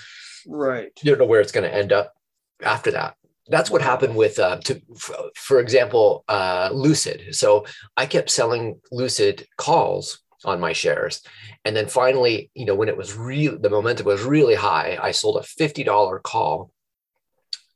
[0.47, 0.91] right.
[1.03, 2.15] you don't know where it's going to end up
[2.63, 3.17] after that.
[3.49, 7.35] That's what happened with, uh, to, for, for example, uh, Lucid.
[7.35, 11.23] So I kept selling Lucid calls on my shares,
[11.65, 14.99] and then finally, you know, when it was real, the momentum was really high.
[15.01, 16.73] I sold a fifty dollar call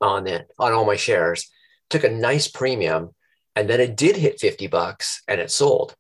[0.01, 1.51] on it on all my shares,
[1.91, 3.11] took a nice premium,
[3.57, 5.97] and then it did hit fifty bucks, and it sold,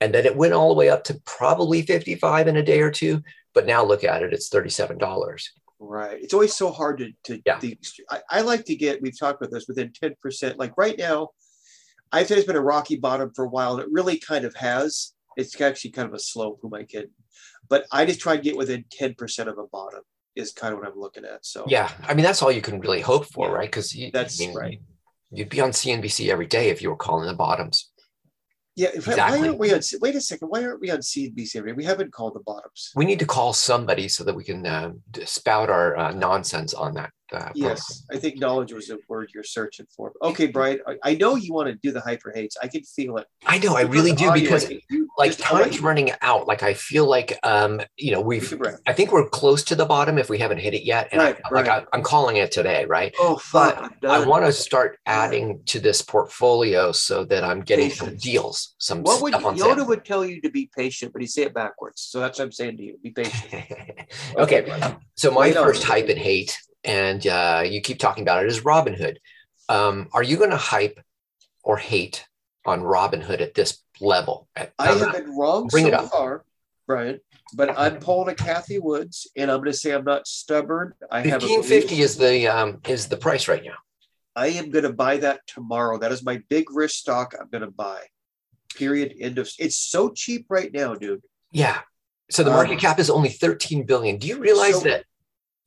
[0.00, 2.80] and then it went all the way up to probably fifty five in a day
[2.80, 3.22] or two.
[3.54, 5.50] But now look at it; it's thirty seven dollars.
[5.80, 6.18] Right.
[6.20, 7.60] It's always so hard to, to Yeah.
[7.60, 7.78] the,
[8.10, 10.56] I, I like to get, we've talked about this within 10%.
[10.58, 11.28] Like right now,
[12.10, 14.56] I think it's been a rocky bottom for a while and it really kind of
[14.56, 15.12] has.
[15.36, 17.10] It's actually kind of a slope, who might kid?
[17.68, 20.00] But I just try and get within 10% of a bottom
[20.34, 21.46] is kind of what I'm looking at.
[21.46, 23.68] So Yeah, I mean that's all you can really hope for, Yeah, right?
[23.70, 24.80] Because that's I mean, right.
[25.30, 27.90] You'd be on CNBC every day if you were calling the bottoms.
[28.76, 28.88] yeah.
[28.94, 29.40] Exactly.
[29.40, 30.48] Why aren't we on, wait a second.
[30.48, 31.56] Why aren't we on CNBC?
[31.56, 32.90] every- We haven't called the bottoms.
[32.94, 34.92] We need to call somebody so that we can uh,
[35.24, 37.10] spout our uh, nonsense on that.
[37.54, 40.12] Yes, I think knowledge was the word you're searching for.
[40.22, 42.56] Okay, Brian, I, I know you want to do the hyper hates.
[42.62, 43.26] I can feel it.
[43.46, 46.46] I know, I really do Audio, because I think you- like time's running out.
[46.46, 48.54] Like I feel like um, you know, we've.
[48.86, 51.08] I think we're close to the bottom if we haven't hit it yet.
[51.12, 51.82] And Right, I, like right.
[51.82, 53.12] I, I'm calling it today, right?
[53.18, 53.92] Oh, fuck.
[54.00, 58.74] But I want to start adding to this portfolio so that I'm getting some deals,
[58.78, 59.86] some What would Yoda sale.
[59.86, 62.00] would tell you to be patient, but he say it backwards.
[62.02, 62.98] So that's what I'm saying to you.
[63.02, 63.64] Be patient.
[64.36, 64.96] okay, Brian.
[65.16, 69.16] so my first hype and hate, and uh, you keep talking about it, is Robinhood.
[69.68, 70.98] Um, are you going to hype
[71.62, 72.26] or hate
[72.64, 74.48] on Robinhood at this level?
[74.56, 76.10] At- I um, have been wrong Bring it so up.
[76.10, 76.44] far,
[76.86, 77.20] Brian,
[77.54, 80.94] but I'm pulling a Cathie Woods, and I'm going to say I'm not stubborn.
[81.10, 82.04] I have a Fifteen fifty belief.
[82.04, 83.76] is the um, is the price right now.
[84.36, 85.98] I am going to buy that tomorrow.
[85.98, 87.34] That is my big risk stock.
[87.40, 88.02] I'm going to buy.
[88.76, 89.14] Period.
[89.20, 89.50] End of.
[89.58, 91.22] It's so cheap right now, dude.
[91.50, 91.80] Yeah.
[92.30, 94.18] So the market Um, cap is only 13 billion.
[94.18, 95.04] Do you realize so- that?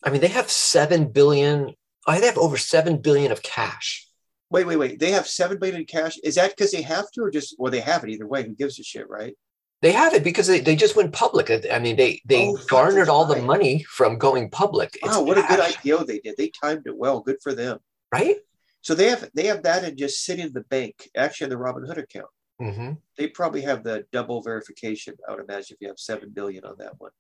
[0.04, 1.74] I mean, they have 7 billion.
[2.08, 4.08] I they have over 7 billion of cash.
[4.50, 5.00] Wait, wait, wait.
[5.00, 6.18] They have seven billion in cash.
[6.26, 8.44] Is that because they have to, or just well, they have it either way?
[8.44, 9.34] Who gives a shit, right?
[9.82, 11.50] They have it because they, they just went public.
[11.72, 14.90] I mean, they they Oh, garnered all the money from going public.
[15.02, 16.36] It's Wow, what a good cash, IPO they did.
[16.38, 17.22] They timed it well.
[17.22, 17.80] Good for them.
[18.12, 18.38] right?
[18.82, 21.56] So they have they have that and just sitting in the bank, actually in the
[21.64, 22.28] Robinhood account.
[22.60, 25.16] hmm They probably have the double verification.
[25.28, 27.12] I would imagine if you have seven billion on that one.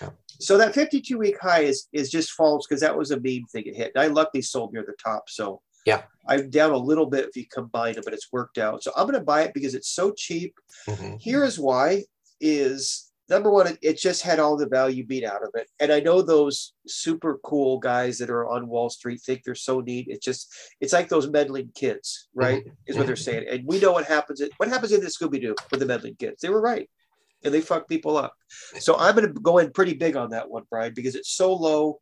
[0.00, 0.10] Yeah.
[0.38, 3.64] So that 52 week high is is just false because that was a meme thing
[3.66, 3.92] it hit.
[3.96, 5.28] I luckily sold near the top.
[5.28, 6.02] So Yeah.
[6.26, 8.82] I'm down a little bit if you combine them, but it's worked out.
[8.82, 10.54] So I'm gonna buy it because it's so cheap.
[10.86, 12.04] hmm Here is why
[12.40, 15.68] is number one, it, it just had all the value beat out of it.
[15.78, 19.80] And I know those super cool guys that are on Wall Street think they're so
[19.80, 20.06] neat.
[20.08, 22.64] It's just, it's like those meddling kids, right?
[22.86, 23.46] Is what they're saying.
[23.48, 24.42] And we know what happens.
[24.56, 26.40] What happens in the Scooby Doo with the meddling kids?
[26.42, 26.90] They were right.
[27.44, 28.34] And they fuck people up.
[28.78, 31.54] So I'm going to go in pretty big on that one, Brian, because it's so
[31.54, 32.00] low.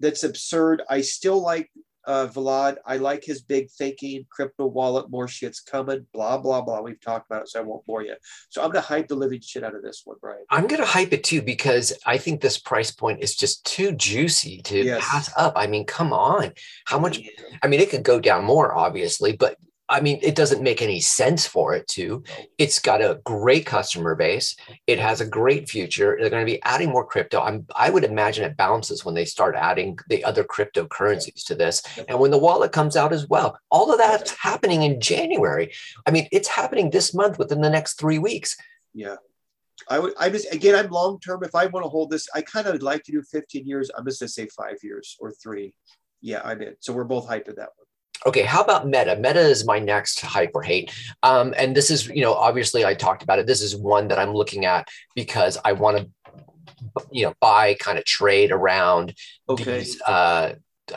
[0.00, 0.82] That's absurd.
[0.90, 1.70] I still like
[2.04, 2.78] uh, Vlad.
[2.84, 6.80] I like his big thinking, crypto wallet, more shit's coming, blah, blah, blah.
[6.80, 8.16] We've talked about it, so I won't bore you.
[8.48, 10.44] So I'm going to hype the living shit out of this one, Brian.
[10.50, 13.92] I'm going to hype it too because I think this price point is just too
[13.92, 15.04] juicy to Yes.
[15.08, 15.52] pass up.
[15.54, 16.52] I mean, come on.
[16.86, 17.20] How much?
[17.62, 19.56] I mean, it could go down more, obviously, but
[19.92, 22.24] I mean, it doesn't make any sense for it to.
[22.56, 24.56] It's got a great customer base.
[24.86, 26.16] It has a great future.
[26.18, 27.42] They're going to be adding more crypto.
[27.42, 31.82] I'm, I would imagine it bounces when they start adding the other cryptocurrencies to this,
[32.08, 33.58] and when the wallet comes out as well.
[33.70, 35.72] All of that's happening in January.
[36.06, 38.56] I mean, it's happening this month within the next three weeks.
[38.94, 39.16] Yeah.
[39.88, 41.44] I would, I just, again, I'm long term.
[41.44, 43.90] If I want to hold this, I kind of like to do 15 years.
[43.96, 45.74] I'm just going to say five years or three.
[46.22, 46.76] Yeah, I'm in.
[46.80, 47.81] So we're both hyping that one.
[48.26, 49.16] Okay, how about Meta?
[49.16, 50.92] Meta is my next hype or hate.
[51.22, 53.46] Um, and this is, you know, obviously I talked about it.
[53.46, 56.08] This is one that I'm looking at because I want to,
[57.10, 59.14] you know, buy, kind of trade around
[59.48, 59.78] Okay.
[59.78, 60.54] these, uh,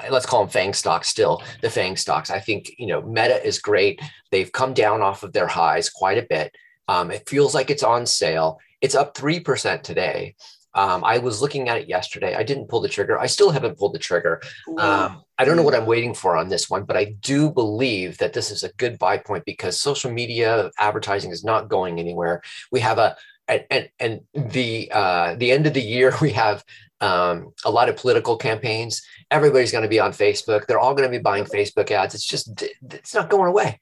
[0.10, 2.30] let's call them FANG stocks still, the FANG stocks.
[2.30, 4.00] I think, you know, Meta is great.
[4.32, 6.54] They've come down off of their highs quite a bit.
[6.88, 8.60] Um, it feels like it's on sale.
[8.82, 10.36] It's up 3% today.
[10.76, 12.36] Um, I was looking at it yesterday.
[12.36, 13.18] I didn't pull the trigger.
[13.18, 14.42] I still haven't pulled the trigger.
[14.78, 18.18] Um, I don't know what I'm waiting for on this one, but I do believe
[18.20, 22.42] that this is a good buy point because social media advertising is not going anywhere.
[22.72, 23.16] We have a
[23.48, 24.22] and and, and
[24.54, 26.64] the uh, the end of the year we have
[27.02, 29.02] um, a lot of political campaigns.
[29.32, 30.66] Everybody's going to be on Facebook.
[30.66, 32.16] They're all going to be buying Facebook ads.
[32.16, 33.80] It's just it's not going away.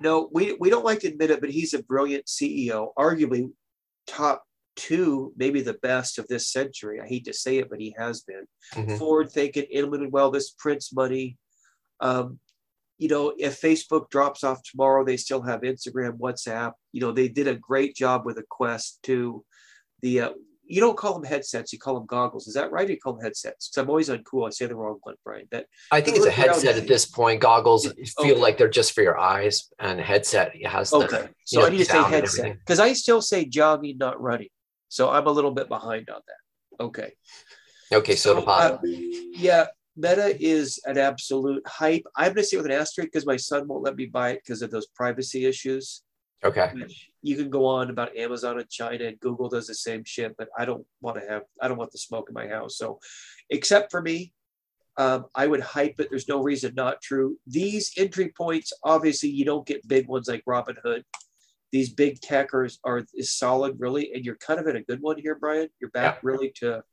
[0.00, 3.50] No, we, we don't like to admit it, but he's a brilliant CEO, arguably
[4.06, 4.44] top
[4.76, 7.00] two, maybe the best of this century.
[7.00, 8.46] I hate to say it, but he has been.
[8.74, 8.98] Mhm.
[8.98, 11.38] Forward thinking, implemented well, this prints money.
[12.00, 12.40] Um,
[12.98, 16.72] you know, if Facebook drops off tomorrow, they still have Instagram, WhatsApp.
[16.92, 19.44] You know, they did a great job with the Quest 2.
[20.02, 20.30] The uh,
[20.66, 22.46] you don't call them headsets, you call them goggles.
[22.46, 22.88] Is that right?
[22.88, 23.68] Or you call them headsets?
[23.68, 24.46] Because I'm always uncool.
[24.46, 25.46] I say the wrong one, Brian.
[25.50, 27.40] That I think it's a headset at this point.
[27.40, 28.04] Goggles Okay.
[28.22, 31.28] feel like they're just for your eyes, and a headset has the okay.
[31.44, 34.48] So know, I need to say headset because I still say jogging, not running.
[34.94, 36.84] So I'm a little bit behind on that.
[36.84, 37.12] Okay.
[37.92, 38.14] okay.
[38.14, 42.04] So, the uh, yeah, Meta is an absolute hype.
[42.14, 44.42] I'm going to say with an asterisk because my son won't let me buy it
[44.44, 46.02] because of those privacy issues.
[46.44, 46.72] okay.
[47.22, 50.48] You can go on about Amazon and China and Google does the same shit, but
[50.56, 52.78] I don't want to have, I don't want the smoke in my house.
[52.78, 53.00] So,
[53.50, 54.32] except for me,
[54.96, 56.06] um, I would hype it.
[56.08, 57.36] There's no reason not true.
[57.48, 61.02] These entry points, obviously, you don't get big ones like Robinhood.
[61.74, 65.18] These big techers are is solid, really, and you're kind of in a good one
[65.18, 65.68] here, Brian.
[65.80, 66.84] You're back really to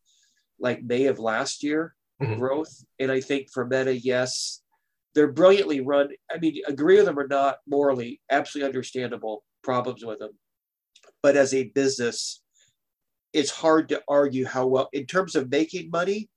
[0.60, 2.40] like May of last year Mhm.
[2.40, 4.64] growth, and I think for Meta, yes,
[5.14, 6.10] they're brilliantly run.
[6.32, 10.40] I mean, agree with them or not, morally, absolutely understandable problems with them,
[11.22, 12.42] but as a business,
[13.34, 16.28] it's hard to argue how well in terms of making money.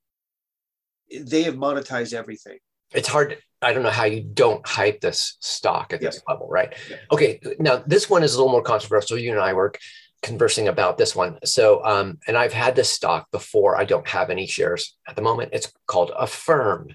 [1.11, 2.59] They have monetized everything.
[2.93, 3.43] it's hard.
[3.65, 6.33] I don't know how you don't hype this stock at this Yeah.
[6.33, 6.73] level, right?
[6.89, 6.97] Yeah.
[7.11, 7.41] Okay.
[7.59, 9.19] Now, this one is a little more controversial.
[9.19, 9.79] You and I work
[10.23, 11.39] conversing about this one.
[11.45, 13.77] So, um, and I've had this stock before.
[13.77, 15.51] I don't have any shares at the moment.
[15.53, 16.89] It's called Affirm.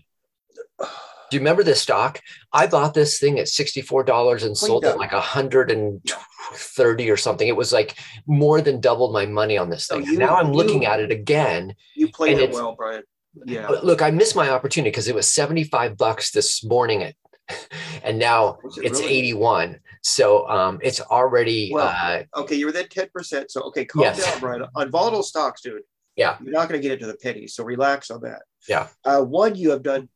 [0.79, 2.21] Do you remember this stock?
[2.51, 7.47] I bought this thing at $64 and sold it like 130 or something.
[7.47, 10.05] It was like more than doubled my money on this thing.
[10.05, 11.75] you, now I'm looking at it again.
[11.95, 13.03] You played it well, Brian.
[13.45, 13.67] Yeah.
[13.67, 17.15] Look, I missed my opportunity because it was 75 bucks this morning at
[18.03, 19.17] and now it it's really?
[19.33, 24.03] 81 so um it's already well, uh, okay you're within 10 percent so okay calm
[24.03, 24.23] yes.
[24.23, 25.81] down Brian on volatile stocks dude
[26.15, 29.19] yeah you're not going to get into the pennies so relax on that yeah uh
[29.19, 30.09] one you have done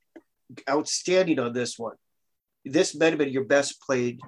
[0.69, 1.95] outstanding on this one.
[2.65, 4.19] This might have been your best played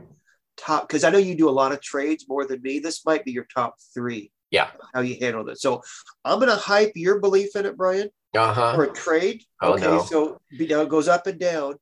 [0.57, 2.79] top because I know you do a lot of trades more than me.
[2.79, 4.31] This might be your top three.
[4.51, 4.69] Yeah.
[4.93, 5.61] How you handle this.
[5.61, 5.81] So
[6.23, 8.09] I'm gonna hype your belief in it, Brian.
[8.35, 8.75] Uh-huh.
[8.75, 9.43] For a trade.
[9.61, 10.03] Oh, okay, no.
[10.03, 11.75] so you know, it goes up and down.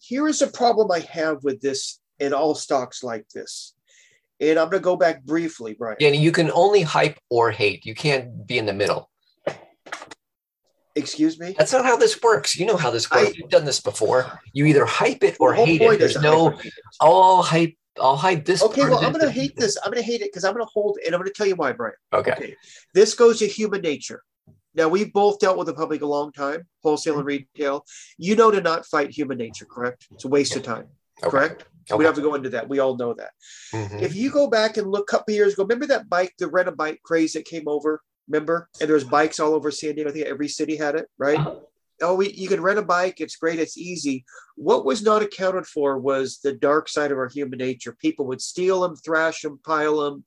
[0.00, 3.74] Here is a problem I have with this in all stocks like this.
[4.40, 5.96] And I'm gonna go back briefly, Brian.
[6.00, 7.84] Yeah, you can only hype or hate.
[7.84, 9.10] You can't be in the middle.
[10.98, 11.54] Excuse me?
[11.56, 12.58] That's not how this works.
[12.58, 13.28] You know how this works.
[13.28, 14.40] I, You've done this before.
[14.52, 15.98] You either hype it or hate it.
[15.98, 16.58] There's no,
[17.00, 18.62] I'll hype, I'll hype this.
[18.62, 19.78] Okay, well, I'm going to hate this.
[19.84, 21.06] I'm going to hate it because I'm going to hold, it.
[21.06, 21.94] and I'm going to tell you why, Brian.
[22.12, 22.32] Okay.
[22.32, 22.56] okay.
[22.94, 24.22] This goes to human nature.
[24.78, 27.84] Now, we've both dealt with the public a long time, wholesale and retail.
[28.16, 30.06] You know to not fight human nature, correct?
[30.12, 30.86] It's a waste of time,
[31.20, 31.30] okay.
[31.30, 31.62] correct?
[31.90, 31.98] Okay.
[31.98, 32.68] We don't have to go into that.
[32.68, 33.30] We all know that.
[33.74, 33.98] Mm-hmm.
[33.98, 36.68] If you go back and look a couple years ago, remember that bike, the rent
[36.68, 38.00] a bike craze that came over?
[38.28, 38.68] Remember?
[38.80, 40.10] And there's bikes all over San Diego.
[40.10, 41.40] I think every city had it, right?
[41.40, 41.56] Uh-huh.
[42.00, 43.20] Oh, we, you can rent a bike.
[43.20, 43.58] It's great.
[43.58, 44.24] It's easy.
[44.54, 47.96] What was not accounted for was the dark side of our human nature.
[47.98, 50.24] People would steal them, thrash them, pile them.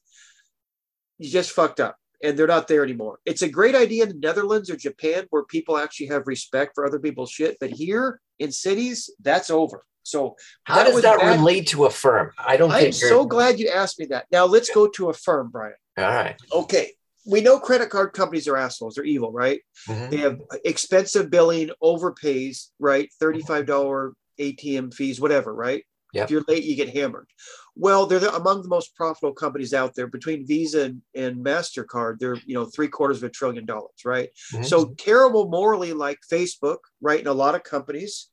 [1.20, 3.20] You just fucked up and they're not there anymore.
[3.26, 6.86] It's a great idea in the Netherlands or Japan where people actually have respect for
[6.86, 7.58] other people's shit.
[7.60, 9.84] But here in cities, that's over.
[10.04, 11.40] So how does that bad.
[11.40, 12.32] relate to Affirm?
[12.38, 12.72] I don't.
[12.72, 14.26] I'm so glad you asked me that.
[14.32, 15.76] Now let's go to Affirm, Brian.
[15.98, 16.36] All right.
[16.52, 16.92] Okay
[17.26, 18.96] we know credit card companies are assholes.
[18.96, 19.62] They're evil, right?
[19.88, 20.10] Mm-hmm.
[20.10, 23.10] They have expensive billing, overpays, right?
[23.22, 25.84] $35 ATM fees, whatever, right?
[26.14, 26.26] Yep.
[26.26, 27.28] If you're late, you get hammered.
[27.76, 30.08] Well, they're among the most profitable companies out there.
[30.08, 34.30] Between Visa and, and Mastercard, they're you know three quarters of a trillion dollars, right?
[34.54, 34.64] Mm-hmm.
[34.64, 37.20] So terrible morally, like Facebook, right?
[37.20, 38.28] And a lot of companies,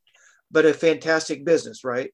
[0.50, 2.10] but a fantastic business, right?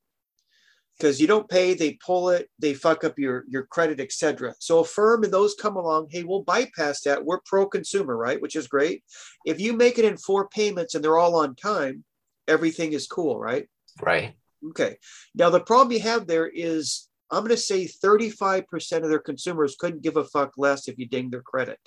[0.99, 4.55] because you don't pay, they pull it, they fuck up your your credit, etc.
[4.59, 7.25] So Affirm and those come along, hey, we'll bypass that.
[7.25, 8.41] We're pro consumer, right?
[8.41, 9.03] Which is great.
[9.45, 12.05] If you make it in four payments and they're all on time,
[12.47, 13.67] everything is cool, right?
[14.01, 14.35] Right.
[14.71, 14.97] Okay.
[15.35, 19.77] Now the problem you have there is I'm going to say 35% of their consumers
[19.79, 21.79] couldn't give a fuck less if you ding their credit.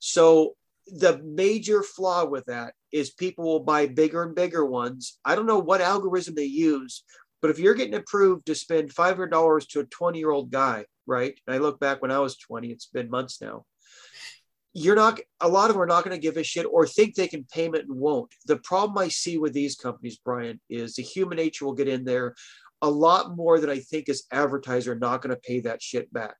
[0.00, 0.56] So
[0.86, 5.18] the major flaw with that is people will buy bigger and bigger ones.
[5.24, 7.04] I don't know what algorithm they use,
[7.40, 11.38] but if you're getting approved to spend $500 to a 20 year old guy, right?
[11.46, 13.64] And I look back when I was 20, it's been months now.
[14.72, 17.14] You're not, a lot of them are not going to give a shit or think
[17.14, 18.32] they can pay it and won't.
[18.46, 22.04] The problem I see with these companies, Brian, is the human nature will get in
[22.04, 22.34] there
[22.82, 26.36] a lot more than I think is advertiser not going to pay that shit back.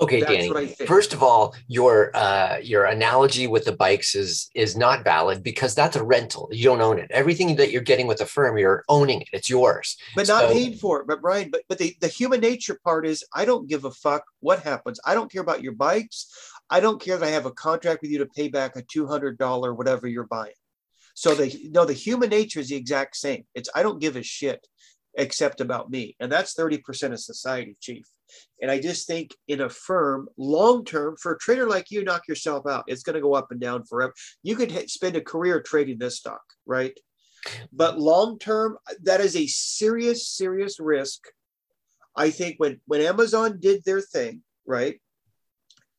[0.00, 0.74] Okay, That's Danny.
[0.86, 5.74] First of all, your uh, your analogy with the bikes is is not valid because
[5.74, 6.48] that's a rental.
[6.50, 7.10] You don't own it.
[7.10, 9.28] Everything that you're getting with Affirm, you're owning it.
[9.32, 9.98] It's yours.
[10.16, 11.06] But so, not paid for it.
[11.06, 14.24] But Brian, but but the, the human nature part is I don't give a fuck
[14.40, 14.98] what happens.
[15.04, 16.32] I don't care about your bikes.
[16.70, 19.06] I don't care that I have a contract with you to pay back a two
[19.06, 20.52] hundred dollar whatever you're buying.
[21.14, 23.44] So the no, the human nature is the exact same.
[23.54, 24.66] It's I don't give a shit
[25.18, 28.06] except about me, and that's thirty percent of society, chief.
[28.62, 32.66] And I just think in Affirm, long term, for a trader like you, knock yourself
[32.66, 32.84] out.
[32.86, 34.14] It's going to go up and down forever.
[34.42, 36.96] You could spend a career trading this stock, right?
[37.72, 41.24] But long term, that is a serious, serious risk.
[42.14, 45.00] I think when when Amazon did their thing, right,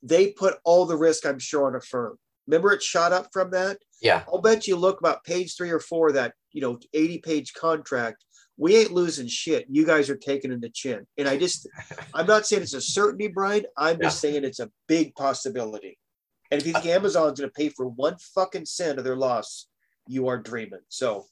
[0.03, 2.17] they put all the risk, I'm sure, on Affirm.
[2.47, 3.77] Remember, it shot up from that.
[4.01, 7.53] Yeah, I'll bet you look about page three or four that you know 80 page
[7.53, 8.23] contract
[8.61, 9.65] we ain't losing shit.
[9.69, 11.07] You guys are taking in the chin.
[11.17, 11.67] And I just,
[12.13, 13.65] I'm not saying it's a certainty, Brian.
[13.75, 14.03] I'm yeah.
[14.03, 15.97] just saying it's a big possibility.
[16.51, 19.15] And if you think uh, Amazon's going to pay for one fucking cent of their
[19.15, 19.67] loss,
[20.07, 20.81] you are dreaming.
[20.89, 21.25] So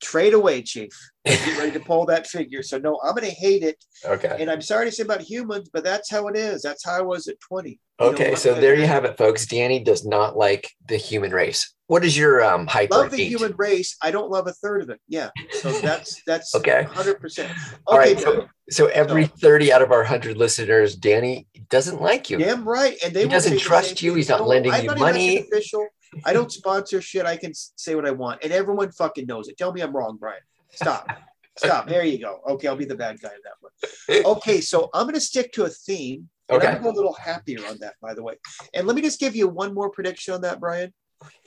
[0.00, 0.90] trade away, Chief.
[1.24, 2.62] Get ready to pull that figure.
[2.62, 3.82] So no, I'm going to hate it.
[4.04, 4.36] Okay.
[4.38, 6.62] And I'm sorry to say about humans, but that's how it is.
[6.62, 7.78] That's how I was at 20.
[8.00, 9.44] Okay, know, so there you have it, folks.
[9.46, 11.74] Danny does not like the human race.
[11.88, 12.94] What is your um hyper?
[12.94, 13.96] Love the human race.
[14.00, 15.00] I don't love a third of it.
[15.08, 15.30] Yeah.
[15.50, 16.84] So that's that's okay.
[16.84, 17.20] 100.
[17.20, 17.76] percent Okay.
[17.86, 18.20] All right.
[18.20, 22.38] So, so every so, 30 out of our 100 listeners, Danny doesn't like you.
[22.38, 22.96] Damn right.
[23.02, 24.14] And they he doesn't trust you.
[24.14, 25.38] He's not lending I'm you not money.
[25.38, 25.86] Official.
[26.24, 27.26] I don't sponsor shit.
[27.26, 29.56] I can say what I want, and everyone fucking knows it.
[29.58, 30.40] Tell me I'm wrong, Brian.
[30.72, 31.08] Stop.
[31.56, 31.88] Stop.
[31.88, 32.40] There you go.
[32.48, 34.36] Okay, I'll be the bad guy in that one.
[34.36, 36.28] Okay, so I'm going to stick to a theme.
[36.50, 36.66] Okay.
[36.66, 38.34] I'm a little happier on that, by the way.
[38.74, 40.94] And let me just give you one more prediction on that, Brian.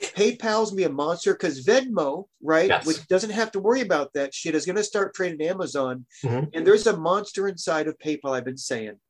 [0.02, 2.84] PayPal's gonna be a monster because Venmo, right, Yes.
[2.86, 6.04] which doesn't have to worry about that shit, is gonna start trading Amazon.
[6.22, 6.50] Mhm.
[6.52, 8.32] And there's a monster inside of PayPal.
[8.36, 9.00] I've been saying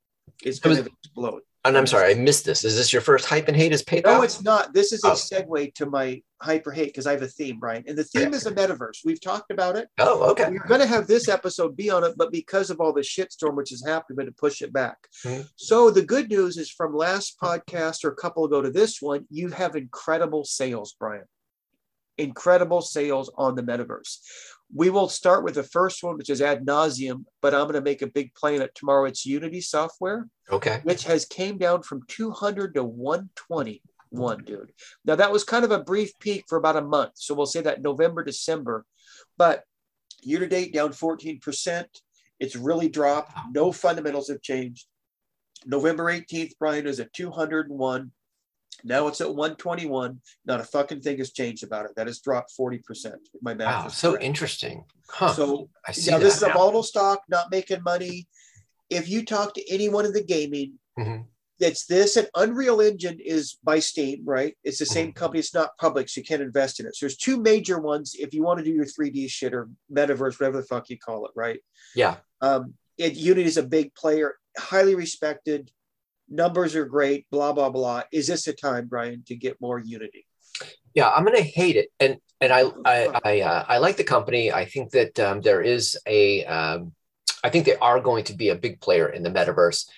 [0.42, 1.42] it's gonna explode.
[1.64, 2.64] And I'm sorry, I missed this.
[2.64, 3.72] Is this your first hype and hate?
[3.72, 4.04] Is PayPal?
[4.06, 4.74] No, it's not.
[4.74, 5.12] This is a Oh.
[5.12, 7.84] segue to my hyper hate because I have a theme, Brian.
[7.86, 8.36] And the theme Okay.
[8.36, 9.04] is the metaverse.
[9.04, 9.86] We've talked about it.
[9.98, 10.50] oh, okay.
[10.50, 13.02] We are going to have this episode be on it, but because of all the
[13.02, 15.06] shitstorm which has happened, we're going to push it back.
[15.24, 15.48] Mhm.
[15.54, 19.26] So the good news is from last podcast or a couple ago to this one,
[19.30, 21.26] you have incredible sales, Brian.
[22.18, 24.18] Incredible sales on the metaverse.
[24.74, 27.80] We will start with the first one, which is ad nauseum, but I'm going to
[27.82, 29.04] make a big play on it tomorrow.
[29.04, 30.80] It's Unity software, Okay.
[30.82, 34.72] which has came down from 200 to 121, dude.
[35.04, 37.12] Now that was kind of a brief peak for about a month.
[37.16, 38.86] So we'll say that November, December,
[39.36, 39.64] but
[40.22, 41.84] year to date down 14%.
[42.40, 43.36] It's really dropped.
[43.52, 44.86] No fundamentals have changed.
[45.66, 48.10] November 18th, Brian is at 201.
[48.84, 50.20] Now it's at 121.
[50.44, 51.92] Not a fucking thing has changed about it.
[51.96, 53.14] That has dropped 40%.
[53.40, 54.84] My math Wow, so interesting.
[55.08, 55.32] Huh.
[55.34, 56.58] So I see now this is that a now.
[56.58, 58.28] volatile stock, not making money.
[58.90, 61.26] If you talk to anyone in the gaming, Mhm.
[61.60, 64.56] it's this and Unreal Engine is by Steam, right?
[64.64, 65.14] It's the same Mhm.
[65.16, 65.40] company.
[65.40, 66.96] It's not public, so you can't invest in it.
[66.96, 70.40] So there's two major ones if you want to do your 3D shit or metaverse,
[70.40, 71.60] whatever the fuck you call it, right?
[71.94, 72.16] Yeah.
[72.40, 75.70] Um, it, Unity is a big player, highly respected.
[76.28, 77.26] Numbers are great.
[77.30, 78.02] Blah blah blah.
[78.12, 80.26] Is this a time, Brian, to get more Unity?
[80.94, 84.52] Yeah, I'm gonna hate it, and and I I I, uh, I like the company.
[84.52, 86.92] I think that um, there is a um,
[87.44, 89.88] I think they are going to be a big player in the metaverse.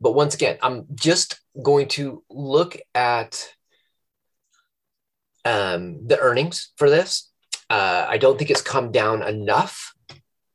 [0.00, 3.48] But once again, I'm just going to look at
[5.44, 7.30] um, the earnings for this.
[7.68, 9.94] Uh, I don't think it's come down enough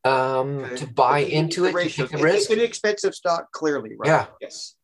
[0.04, 0.76] um, Okay.
[0.78, 4.08] to buy into it, to take the It's an expensive stock, clearly, right?
[4.08, 4.26] Yeah.
[4.42, 4.75] Yes.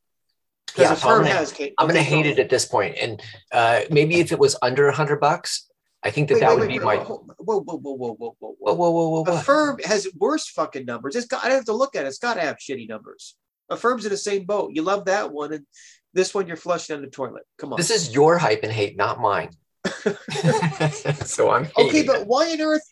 [0.77, 1.51] Yeah, Because the so I'm gonna- has.
[1.51, 2.95] Kate, I'm gonna hate it at this point.
[2.95, 5.67] point, and uh, maybe if it was under a hundred bucks,
[6.03, 7.03] I think that Wait, that wait, would wait, be wait, my.
[7.03, 10.85] Whoa, whoa, whoa, whoa, whoa, whoa, whoa, Whoa, whoa, whoa, whoa, Affirm has worse fucking
[10.85, 11.15] numbers.
[11.15, 11.43] It's got.
[11.43, 12.07] I don't have to look at it.
[12.07, 13.35] It's got to have shitty numbers.
[13.69, 14.71] Affirm's in the same boat.
[14.73, 15.65] You love that one, and
[16.13, 17.43] this one you're flushing down the toilet.
[17.57, 17.77] Come on.
[17.77, 19.49] This is your hype and hate, not mine.
[21.25, 22.27] so I'm okay, but it.
[22.27, 22.87] why on earth?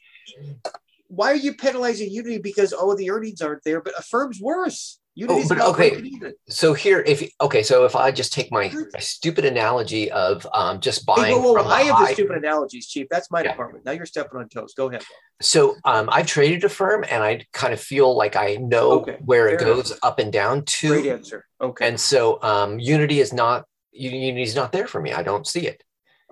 [1.07, 3.81] Why are you penalizing Unity because oh the earnings aren't there?
[3.81, 4.98] But Affirm's worse.
[5.15, 6.01] Unity's but not okay.
[6.47, 10.79] so here, if okay, so if I just take my, my stupid analogy of um,
[10.79, 13.07] just Hey, buying whoa, whoa, whoa, I have high, the stupid analogies, Chief.
[13.09, 13.49] That's my Yeah.
[13.51, 13.85] department.
[13.85, 14.73] Now you're stepping on toes.
[14.75, 15.03] Go ahead.
[15.41, 19.47] so um, I've traded Affirm, and I kind of feel like I know Okay, where
[19.49, 21.45] it fair goes up and down To Great answer.
[21.61, 21.87] Okay.
[21.87, 25.11] and so um, Unity is not Unity is not there for me.
[25.11, 25.83] I don't see it.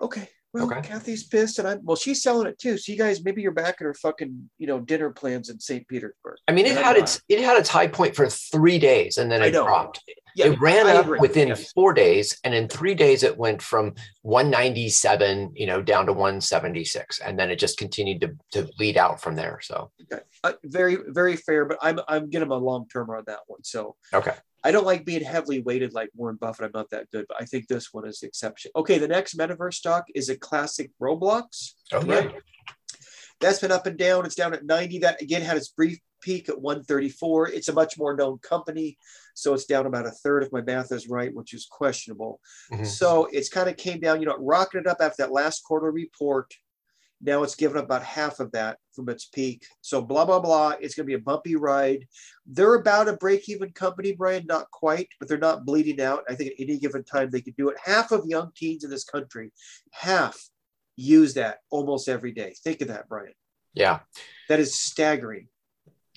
[0.01, 0.29] Okay.
[0.53, 0.81] Well, Okay.
[0.81, 1.97] Cathie's pissed, and I'm well.
[1.97, 2.77] She's selling it too.
[2.77, 5.87] So you guys, maybe you're back at her fucking, you know, dinner plans in St.
[5.87, 6.37] Petersburg.
[6.47, 9.41] I mean, it had its it had its high point for three days, and then
[9.41, 10.03] it dropped.
[10.35, 11.19] Yeah, it ran I up agree.
[11.19, 11.71] within Yes.
[11.73, 17.19] four days, and in three days it went from 197, you know, down to 176,
[17.21, 19.59] and then it just continued to to bleed out from there.
[19.61, 20.23] So Okay.
[20.43, 23.63] Uh, very, very fair, but I'm I'm getting a long term on that one.
[23.63, 26.65] So okay, I don't like being heavily weighted like Warren Buffett.
[26.65, 28.71] I'm not that good, but I think this one is the exception.
[28.75, 31.73] Okay, the next metaverse stock is a classic Roblox.
[31.93, 32.33] oh Right.
[33.39, 34.25] That's been up and down.
[34.25, 34.99] It's down at 90.
[34.99, 37.49] That again had its brief peak at 134.
[37.49, 38.97] It's a much more known company,
[39.35, 42.41] so it's down about a third if my math is right, which is questionable.
[42.71, 42.85] Mhm.
[42.85, 45.91] So it's kind of came down, you know, it rocketed up after that last quarter
[45.91, 46.51] report.
[47.21, 49.65] Now it's given about half of that from its peak.
[49.81, 50.75] So blah blah blah.
[50.79, 52.07] It's going to be a bumpy ride.
[52.45, 54.45] They're about a break-even company, Brian.
[54.45, 56.23] Not quite, but they're not bleeding out.
[56.29, 57.77] I think at any given time they could do it.
[57.83, 59.51] Half of young teens in this country,
[59.91, 60.37] half
[60.95, 62.55] use that almost every day.
[62.63, 63.33] Think of that, Brian.
[63.73, 63.99] yeah,
[64.49, 65.47] That is staggering.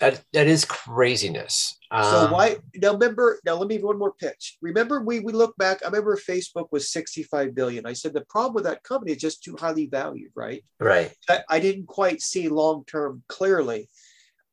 [0.01, 1.79] That that is craziness.
[1.93, 4.59] So Um, why now remember now let me one more pitch.
[4.61, 7.87] Remember we we look back, I remember Facebook was 65 billion.
[7.87, 10.65] I said the problem with that company is just too highly valued, right?
[10.79, 11.13] Right.
[11.29, 13.89] I, I didn't quite see long term clearly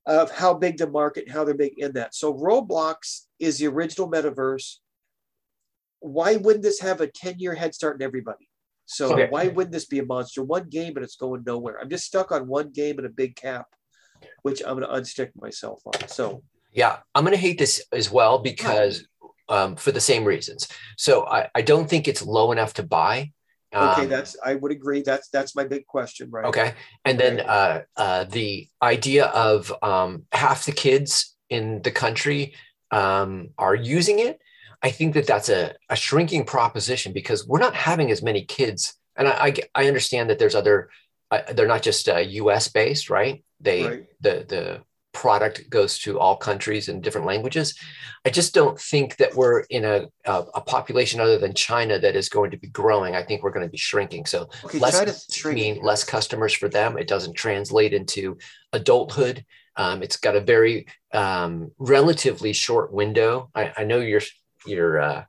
[0.06, 2.16] of how big the market, how they're big in that.
[2.16, 4.76] So Roblox is the original metaverse.
[6.00, 8.50] Why wouldn't this have a 10 year head start in everybody?
[8.86, 9.28] So Okay.
[9.30, 10.44] why wouldn't this be a monster?
[10.44, 11.78] One game and it's going nowhere.
[11.82, 13.68] I'm just stuck on one game and a big cap,
[14.44, 16.08] which I'm going to unstick myself on.
[16.08, 16.44] So
[16.74, 19.06] Yeah, I'm going to hate this as well because
[19.50, 20.68] um, for the same reasons.
[20.98, 23.32] So I, I don't think it's low enough to buy.
[23.74, 25.02] okay, Um, that's I would agree.
[25.02, 26.46] That's that's my big question, right?
[26.46, 26.74] Okay.
[27.06, 27.48] And then Okay.
[27.50, 32.54] uh, uh, the idea of um, half the kids in the country
[32.92, 34.40] um, are using it,
[34.82, 38.94] I think that that's a, a shrinking proposition because we're not having as many kids.
[39.16, 39.50] And I, I,
[39.82, 40.90] I understand that there's other,
[41.32, 43.44] uh, they're not just uh, US based, right?
[43.60, 44.06] They, Right.
[44.22, 44.82] the, the
[45.14, 47.74] product goes to all countries and different languages.
[48.24, 52.16] I just don't think that we're in a, a, a population other than China that
[52.16, 53.16] is going to be growing.
[53.16, 54.28] I think we're going to be shrinking.
[54.28, 54.94] So Okay, less
[55.56, 56.98] mean less customers for them.
[57.00, 58.38] It doesn't translate into
[58.74, 59.44] adulthood.
[59.76, 63.50] Um, it's got a very um, relatively short window.
[63.56, 64.22] I, I know your
[64.68, 65.24] your uh,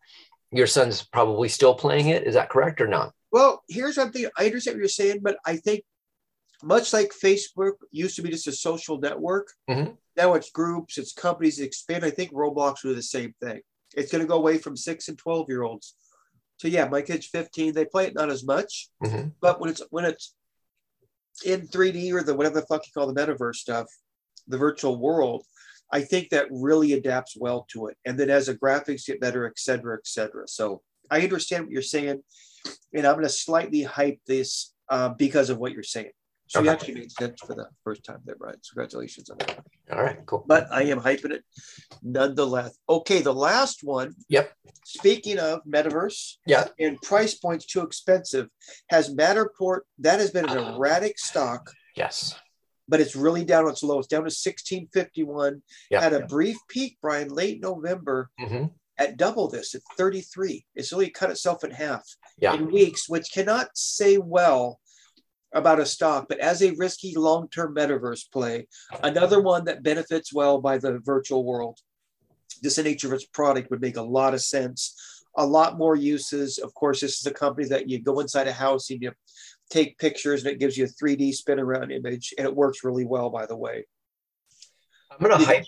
[0.51, 2.27] your son's probably still playing it.
[2.27, 3.13] Is that correct or not?
[3.31, 5.85] Well, here's something I understand what you're saying, but I think
[6.63, 9.97] much like Facebook used to be just a social network, Mhm.
[10.17, 12.05] now it's groups, it's companies that expand.
[12.05, 13.61] I think Roblox will do the same thing.
[13.95, 15.95] It's going to go away from six and 12 year olds.
[16.57, 17.73] So, yeah, my kid's 15.
[17.73, 19.35] They play it not as much, Mhm.
[19.41, 20.35] but when it's when it's
[21.45, 23.87] in 3D or the whatever the fuck you call the metaverse stuff,
[24.49, 25.47] the virtual world,
[25.93, 27.97] I think that really adapts well to it.
[28.05, 30.49] And then as the graphics get better, et cetera, et cetera.
[30.49, 32.25] So I understand what you're saying.
[32.95, 36.11] And I'm going to slightly hype this uh, because of what you're saying.
[36.47, 38.57] So you actually made sense for the first time there, Brian.
[38.63, 39.59] So congratulations on that.
[39.93, 40.45] All right, cool.
[40.47, 41.45] But I am hyping it
[42.03, 42.75] nonetheless.
[42.89, 44.15] Okay, the last one.
[44.31, 44.51] Yep.
[44.85, 46.69] Speaking of metaverse Yeah.
[46.79, 48.49] and price points too expensive,
[48.89, 52.35] has Matterport, that has been an erratic stock Yes.
[52.89, 53.99] but it's really down on its low.
[53.99, 55.63] It's down to 1651.
[55.91, 56.01] Yeah.
[56.01, 58.73] Had a brief peak, Brian, late November Mhm.
[58.99, 60.67] At double this at 33.
[60.75, 62.05] It's really cut itself in half
[62.39, 62.55] Yeah.
[62.55, 64.81] in weeks, which cannot say well
[65.53, 68.67] about a stock, but as a risky long-term metaverse play,
[69.03, 71.79] another one that benefits well by the virtual world.
[72.63, 74.95] Just the nature of its product would make a lot of sense.
[75.37, 76.59] A lot more uses.
[76.59, 79.13] Of course, this is a company that you go inside a house and you
[79.71, 83.05] take pictures and it gives you a 3D spin around image, and it works really
[83.05, 83.87] well, by the way.
[85.11, 85.65] I'm gonna hype.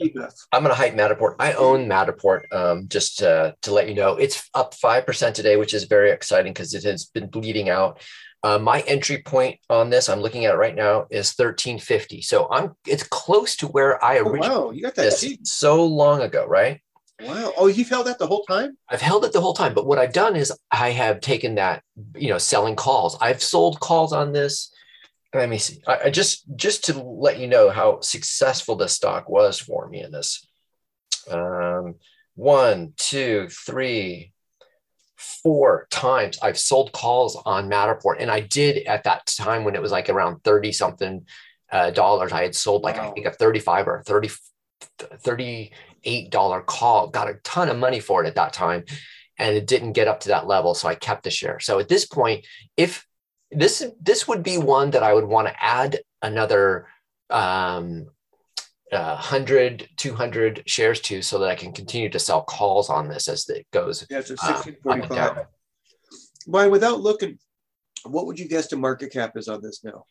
[0.52, 1.36] I'm gonna hype Matterport.
[1.38, 2.42] I own Matterport.
[2.52, 6.10] Um, just to, to let you know, it's up five percent today, which is very
[6.10, 8.00] exciting because it has been bleeding out.
[8.42, 12.22] Uh, my entry point on this, I'm looking at it right now, is 1350.
[12.22, 15.46] So I'm it's close to where I Oh, originally wow, you got that cheap.
[15.46, 16.80] so long ago, right?
[17.22, 17.52] Wow.
[17.58, 18.78] Oh, you've held that the whole time?
[18.88, 21.82] I've held it the whole time, but what I've done is I have taken that,
[22.16, 23.18] you know, selling calls.
[23.20, 24.72] I've sold calls on this.
[25.32, 25.80] Let me see.
[25.86, 30.02] I, I just just to let you know how successful this stock was for me
[30.02, 30.46] in this.
[31.30, 31.96] Um,
[32.34, 34.32] one, two, three,
[35.16, 39.82] four times I've sold calls on Matterport, and I did at that time when it
[39.82, 41.26] was like around thirty something
[41.70, 42.32] uh, dollars.
[42.32, 44.30] I had sold like I think a thirty-five or a 30,
[44.98, 47.08] 38 dollar call.
[47.08, 48.84] Got a ton of money for it at that time,
[49.38, 51.60] and it didn't get up to that level, so I kept the share.
[51.60, 53.06] So at this point, if
[53.52, 56.86] this this would be one that I would want to add another
[57.30, 58.06] um,
[58.92, 63.28] uh, 100, 200 shares to so that I can continue to sell calls on this
[63.28, 65.36] as it goes Yeah, it's at uh, up and 1645.
[65.36, 65.46] down.
[66.48, 67.38] Brian, without looking,
[68.04, 70.06] what would you guess the market cap is on this now?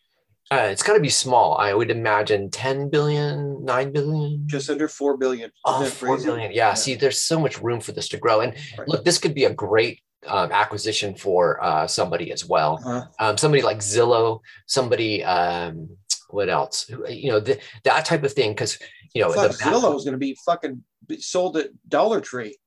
[0.51, 1.57] Uh, it's got to be small.
[1.57, 4.43] I would imagine 10 billion, 9 billion.
[4.47, 5.51] Just under 4 billion.
[5.65, 6.25] Oh, Isn't that 4 crazy?
[6.27, 6.51] billion.
[6.51, 8.41] Yeah, See, there's so much room for this to grow.
[8.41, 8.87] And Right.
[8.87, 12.79] look, this could be a great um, acquisition for uh, somebody as well.
[12.85, 13.05] Uh-huh.
[13.19, 15.89] Um, somebody like Zillow, somebody, um,
[16.29, 16.89] what else?
[17.07, 18.51] You know, th- that type of thing.
[18.51, 18.77] Because,
[19.13, 20.83] you know, the- Zillow is going to be fucking
[21.19, 22.57] sold at Dollar Tree.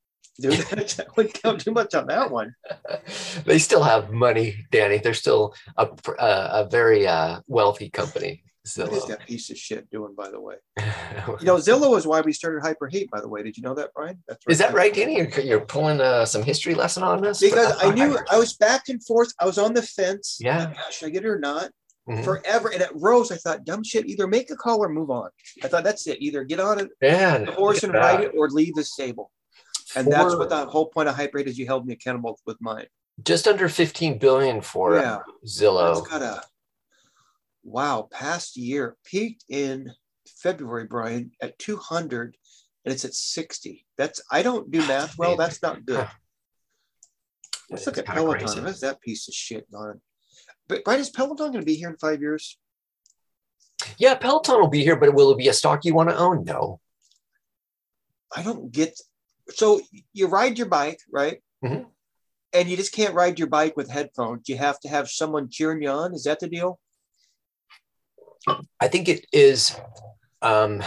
[0.40, 2.54] Dude, I wouldn't count too much on that one.
[3.44, 4.98] they still have money, Danny.
[4.98, 5.88] They're still a,
[6.18, 8.42] a, a very uh, wealthy company.
[8.76, 10.56] What is that piece of shit doing, by the way?
[11.40, 13.42] You know, Zillow is why we started Hyper Hate, by the way.
[13.42, 14.22] Did you know that, Brian?
[14.26, 15.16] That's Is that right, Danny?
[15.18, 17.40] You're, you're pulling uh, some history lesson on this?
[17.40, 19.32] Because I knew I was back and forth.
[19.38, 20.38] I was on the fence.
[20.40, 20.72] Yeah.
[20.90, 21.70] Should I get it or not?
[22.08, 22.24] Mhm.
[22.24, 22.70] Forever.
[22.70, 25.30] And at Rose, I thought, dumb shit, either make a call or move on.
[25.62, 26.20] I thought that's it.
[26.20, 27.38] Either get on it, Yeah.
[27.38, 29.30] the horse and ride it or leave the stable.
[29.94, 32.56] And that's what the whole point of Hyper Hate is you held me accountable with
[32.60, 32.86] mine.
[33.22, 35.18] Just under 15 billion for Yeah.
[35.46, 35.98] Zillow.
[35.98, 36.42] It's got a
[37.64, 39.92] wow, past year peaked in
[40.26, 42.36] February, Brian, at 200
[42.84, 43.86] and it's at 60.
[43.96, 45.36] That's I don't do math well.
[45.36, 46.08] That's not good.
[47.70, 48.46] Let's look at Peloton.
[48.46, 48.60] crazy.
[48.60, 50.00] What's that piece of shit on?
[50.68, 52.58] But Brian, is Peloton going to be here in five years?
[53.98, 56.44] Yeah, Peloton will be here, but will it be a stock you want to own?
[56.44, 56.80] No.
[58.34, 58.98] I don't get.
[59.50, 59.80] So
[60.12, 61.42] you ride your bike, right?
[61.64, 61.86] Mhm.
[62.52, 64.48] And you just can't ride your bike with headphones.
[64.48, 66.14] You have to have someone cheering you on.
[66.14, 66.78] Is that the deal?
[68.80, 69.76] I think it is.
[70.40, 70.82] Um,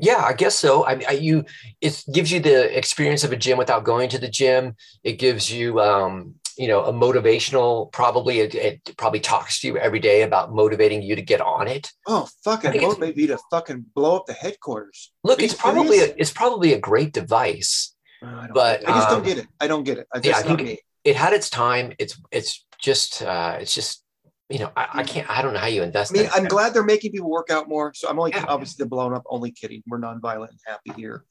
[0.00, 0.84] yeah, I guess so.
[0.84, 1.44] I, I you
[1.80, 4.76] it gives you the experience of a gym without going to the gym.
[5.02, 7.90] It gives you um, you know a motivational.
[7.90, 11.66] Probably it, it probably talks to you every day about motivating you to get on
[11.66, 11.90] it.
[12.06, 15.10] Oh, fucking I think it's- motivate me to fucking blow up the headquarters.
[15.24, 17.94] Look, it's probably a, it's probably a great device.
[18.22, 18.88] Oh, I But.
[18.88, 19.46] I just um, don't get it.
[19.60, 20.06] I don't get it.
[20.14, 20.78] I yeah, I think- me.
[21.04, 21.92] It had its time.
[21.98, 24.04] It's it's just uh, it's just
[24.48, 25.28] you know, I, I can't.
[25.28, 26.10] I don't know how you invest.
[26.16, 27.92] I mean, I'm glad they're making people work out more.
[27.94, 28.44] So I'm only Yeah.
[28.48, 29.24] obviously they're blown up.
[29.28, 29.82] Only kidding.
[29.86, 31.24] We're nonviolent and happy here,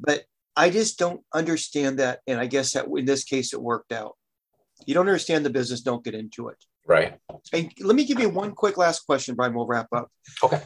[0.00, 0.24] but
[0.54, 2.20] I just don't understand that.
[2.26, 4.16] And I guess that in this case it worked out.
[4.84, 5.80] You don't understand the business.
[5.80, 6.56] Don't get into it.
[6.86, 7.18] right.
[7.52, 9.54] And let me give you one quick last question, Brian.
[9.54, 10.10] We'll wrap up.
[10.42, 10.60] Okay.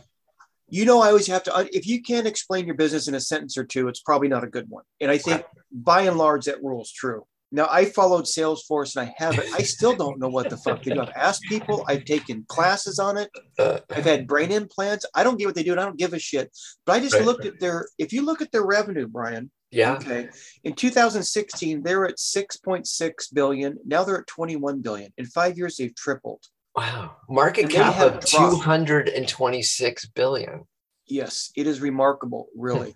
[0.68, 1.68] You know, I always have to.
[1.72, 4.48] If you can't explain your business in a sentence or two, it's probably not a
[4.48, 4.82] good one.
[5.00, 7.24] And I think by and large that rule's true.
[7.52, 9.52] Now I followed Salesforce and I haven't.
[9.54, 11.00] I still don't know what the fuck they do.
[11.00, 11.84] I've asked people.
[11.86, 13.30] I've taken classes on it.
[13.58, 15.06] I've had brain implants.
[15.14, 16.50] I don't get what they do, and I don't give a shit.
[16.84, 17.24] But I just Right.
[17.24, 17.88] looked at their.
[17.98, 19.50] If you look at their revenue, Brian.
[19.70, 19.94] yeah.
[19.94, 20.28] Okay.
[20.64, 23.78] In 2016, they were at 6.6 billion.
[23.84, 25.12] Now they're at 21 billion.
[25.16, 26.42] In five years, they've tripled.
[26.74, 27.16] Wow.
[27.28, 30.64] Market cap of 226 billion.
[31.06, 32.94] Yes, it is remarkable, really.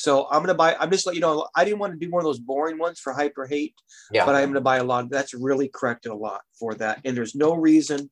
[0.00, 0.74] So I'm gonna buy.
[0.80, 1.46] I'm just let you know.
[1.54, 3.74] I didn't want to do one of those boring ones for hyper hate,
[4.10, 4.24] Yeah.
[4.24, 5.10] but I'm gonna buy a lot.
[5.10, 7.00] That's really corrected a lot for that.
[7.04, 8.10] And there's no reason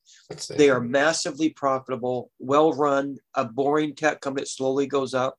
[0.50, 3.16] they are massively profitable, well run.
[3.34, 5.38] A boring tech company that slowly goes up.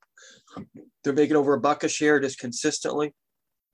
[1.03, 3.13] They're making over a buck a share just consistently.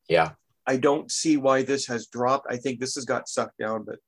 [0.09, 0.31] yeah.
[0.67, 2.47] I don't see why this has dropped.
[2.49, 3.99] I think this has got sucked down, but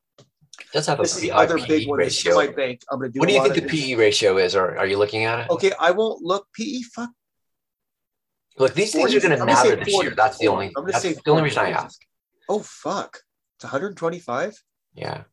[0.74, 2.00] Does have a this is the other big one.
[2.00, 2.36] This is ratio.
[2.36, 2.82] my bank.
[2.92, 3.20] I'm gonna do.
[3.20, 3.62] What do you think the.
[3.70, 5.50] PE ratio is, or are you looking at it?
[5.52, 6.82] Okay, I won't look PE.
[6.96, 7.12] Fuck.
[8.58, 10.08] Look, these things are going to I'm gonna say matter this 40.
[10.08, 10.16] year.
[10.16, 10.72] That's the only.
[10.86, 12.00] That's say the only reason I ask.
[12.50, 13.20] Oh fuck.
[13.58, 14.56] It's 125.
[14.94, 15.24] Yeah.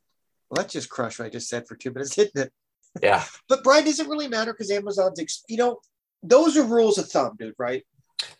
[0.48, 2.52] Well, that just crushed what I just said for two minutes, didn't it?
[3.02, 3.24] Yeah.
[3.48, 4.52] But Brian, does it really matter?
[4.52, 5.80] Because Amazon's, ex- you know,
[6.22, 7.54] those are rules of thumb, dude.
[7.58, 7.84] Right?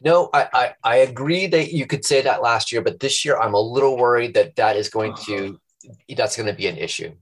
[0.01, 3.39] No, I, I I agree that you could say that last year, but this year
[3.39, 6.15] I'm a little worried that that is going to uh-huh.
[6.17, 7.15] that's going to be an issue.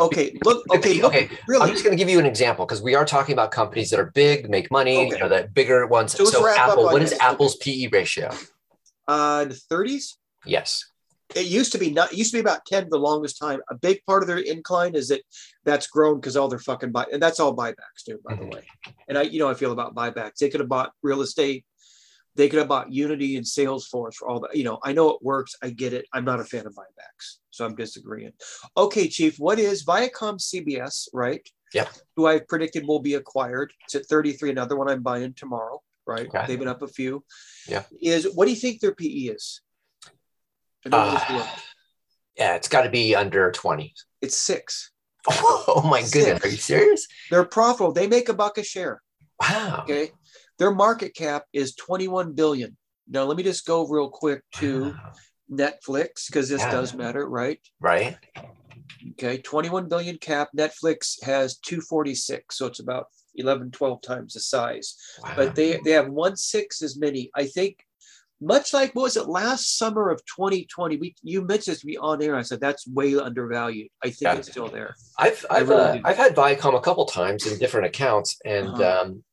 [0.00, 0.36] Okay.
[0.44, 0.64] Look.
[0.74, 0.94] Okay.
[1.00, 1.28] Look, Okay,
[1.60, 4.00] I'm just going to give you an example because we are talking about companies that
[4.00, 5.08] are big, make money, Okay.
[5.16, 6.12] you know, the bigger ones.
[6.12, 7.12] So So, let's wrap up Apple, what is.
[7.14, 8.30] Apple's PE ratio?
[9.06, 10.14] Uh, the 30s.
[10.44, 10.84] Yes.
[11.34, 12.12] It used to be not.
[12.12, 13.60] It used to be about 10 the longest time.
[13.70, 15.20] A big part of their incline is that
[15.64, 18.18] that's grown because all their fucking buy and that's all buybacks, too.
[18.24, 18.38] By Mhm.
[18.40, 18.62] the way,
[19.08, 20.36] and I, you know, I feel about buybacks.
[20.36, 21.66] They could have bought real estate.
[22.38, 24.56] They could have bought Unity and Salesforce for all that.
[24.56, 25.56] You know, I know it works.
[25.60, 26.06] I get it.
[26.12, 28.30] I'm not a fan of buybacks, so I'm disagreeing.
[28.76, 29.40] Okay, Chief.
[29.40, 31.08] What is Viacom CBS?
[31.12, 31.46] Right.
[31.74, 31.88] Yep.
[32.14, 33.72] Who I predicted will be acquired.
[33.84, 34.50] It's at 33.
[34.50, 35.82] Another one I'm buying tomorrow.
[36.06, 36.28] Right.
[36.28, 36.44] Okay.
[36.46, 37.24] They've been up a few.
[37.66, 37.82] Yeah.
[38.00, 39.60] Is what do you think their PE is?
[40.86, 41.46] I know this Uh.
[42.36, 43.92] Yeah, it's got to be under 20.
[44.22, 44.92] It's six.
[45.30, 46.44] Oh my goodness.
[46.44, 47.08] Are you serious?
[47.30, 47.92] They're profitable.
[47.92, 49.02] They make a buck a share.
[49.42, 49.80] Wow.
[49.82, 50.12] Okay.
[50.58, 52.76] Their market cap is 21 billion.
[53.08, 54.94] Now let me just go real quick to.
[55.50, 56.70] Netflix because this Yeah.
[56.72, 57.58] does matter, right?
[57.80, 58.18] Right?
[59.12, 59.38] Okay.
[59.38, 60.50] 21 billion cap.
[60.54, 62.58] Netflix has 246.
[62.58, 63.06] So it's about
[63.36, 64.96] 11, 12 times the size.
[65.22, 65.32] Wow.
[65.36, 67.30] But they, they have one six as many.
[67.34, 67.78] I think
[68.40, 70.96] much like what was it last summer of 2020?
[70.98, 72.36] We you mentioned this to me on air.
[72.36, 73.88] I said that's way undervalued.
[74.04, 74.34] I think Yeah.
[74.36, 74.94] it's still there.
[75.18, 76.02] I've I've really uh.
[76.04, 79.00] I've had Viacom a couple times in different accounts, and Uh-huh.
[79.06, 79.24] um,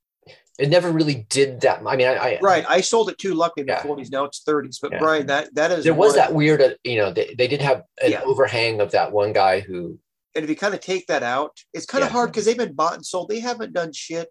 [0.58, 1.82] it never really did that.
[1.86, 2.66] I mean, I, I Right.
[2.68, 4.12] I sold it too lucky in the 40s.
[4.12, 4.80] Now it's 30s.
[4.82, 5.00] But Yeah.
[5.00, 7.62] Brian, that that is there was one- that weird, uh, you know, they, they did
[7.62, 8.22] have an Yeah.
[8.24, 10.00] overhang of that one guy who,
[10.34, 12.74] and if you kind of take that out, it's kind of hard because they've been
[12.74, 13.30] bought and sold.
[13.30, 14.30] They haven't done shit.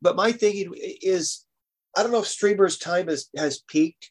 [0.00, 1.44] But my thinking is,
[1.96, 4.10] I don't know if streamers' time has has peaked.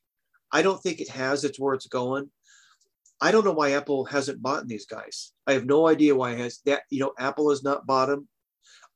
[0.52, 1.44] I don't think it has.
[1.44, 2.30] It's where it's going.
[3.20, 5.32] I don't know why Apple hasn't bought these guys.
[5.48, 6.84] I have no idea why it has that.
[6.90, 8.28] You know, Apple has not bought them.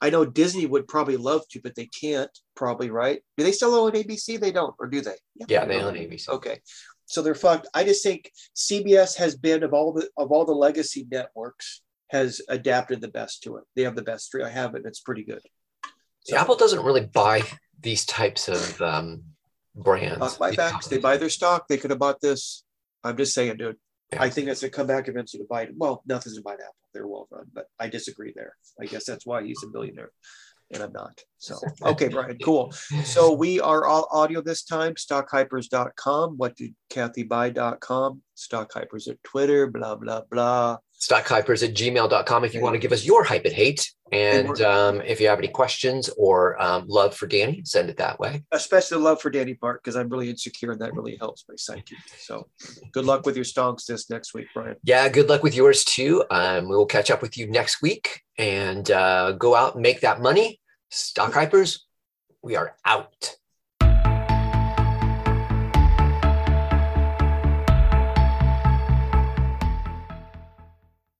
[0.01, 2.31] I know Disney would probably love to, but they can't.
[2.55, 3.21] Probably right.
[3.37, 4.39] Do they still own ABC?
[4.39, 5.15] They don't, or do they?
[5.47, 6.27] yeah, they own ABC.
[6.29, 6.59] Okay.
[7.05, 7.67] So they're fucked.
[7.73, 12.41] I just think CBS has been of all the of all the legacy networks has
[12.49, 13.63] adapted the best to it.
[13.75, 14.45] They have the best stream.
[14.45, 14.79] I have it.
[14.79, 15.41] and It's pretty good.
[16.21, 17.43] So, Apple doesn't really buy
[17.79, 19.23] these types of um,
[19.75, 20.37] brands.
[20.37, 20.87] buybacks.
[20.89, 21.67] They buy their stock.
[21.67, 22.63] They could have bought this.
[23.03, 23.77] I'm just saying, dude.
[24.13, 24.23] Yeah.
[24.23, 25.71] I think that's a comeback eventually to buy it.
[25.75, 26.75] Well, nothing's to buy Apple.
[26.93, 28.55] They're well run, but I disagree there.
[28.79, 30.11] I guess that's why he's a billionaire
[30.73, 31.21] and I'm not.
[31.37, 32.71] So, okay, Brian, cool.
[33.03, 36.37] So we are all audio this time, stockhypers.com.
[36.37, 38.21] What did Cathie buy.com?
[38.37, 40.77] Stockhypers at Twitter, blah, blah, blah.
[41.01, 43.91] Stockhypers at gmail.com if you want to give us your hype and hate.
[44.11, 48.19] And um, if you have any questions or um, love for Danny, send it that
[48.19, 48.43] way.
[48.51, 51.95] Especially love for Danny Park because I'm really insecure and that really helps my psyche.
[52.19, 52.47] So
[52.91, 54.75] good luck with your stonks this next week, Brian.
[54.83, 56.23] Yeah, good luck with yours too.
[56.29, 60.01] Um, we will catch up with you next week and uh, go out and make
[60.01, 60.59] that money.
[60.89, 61.79] Stock hypers,
[62.43, 63.37] we are out.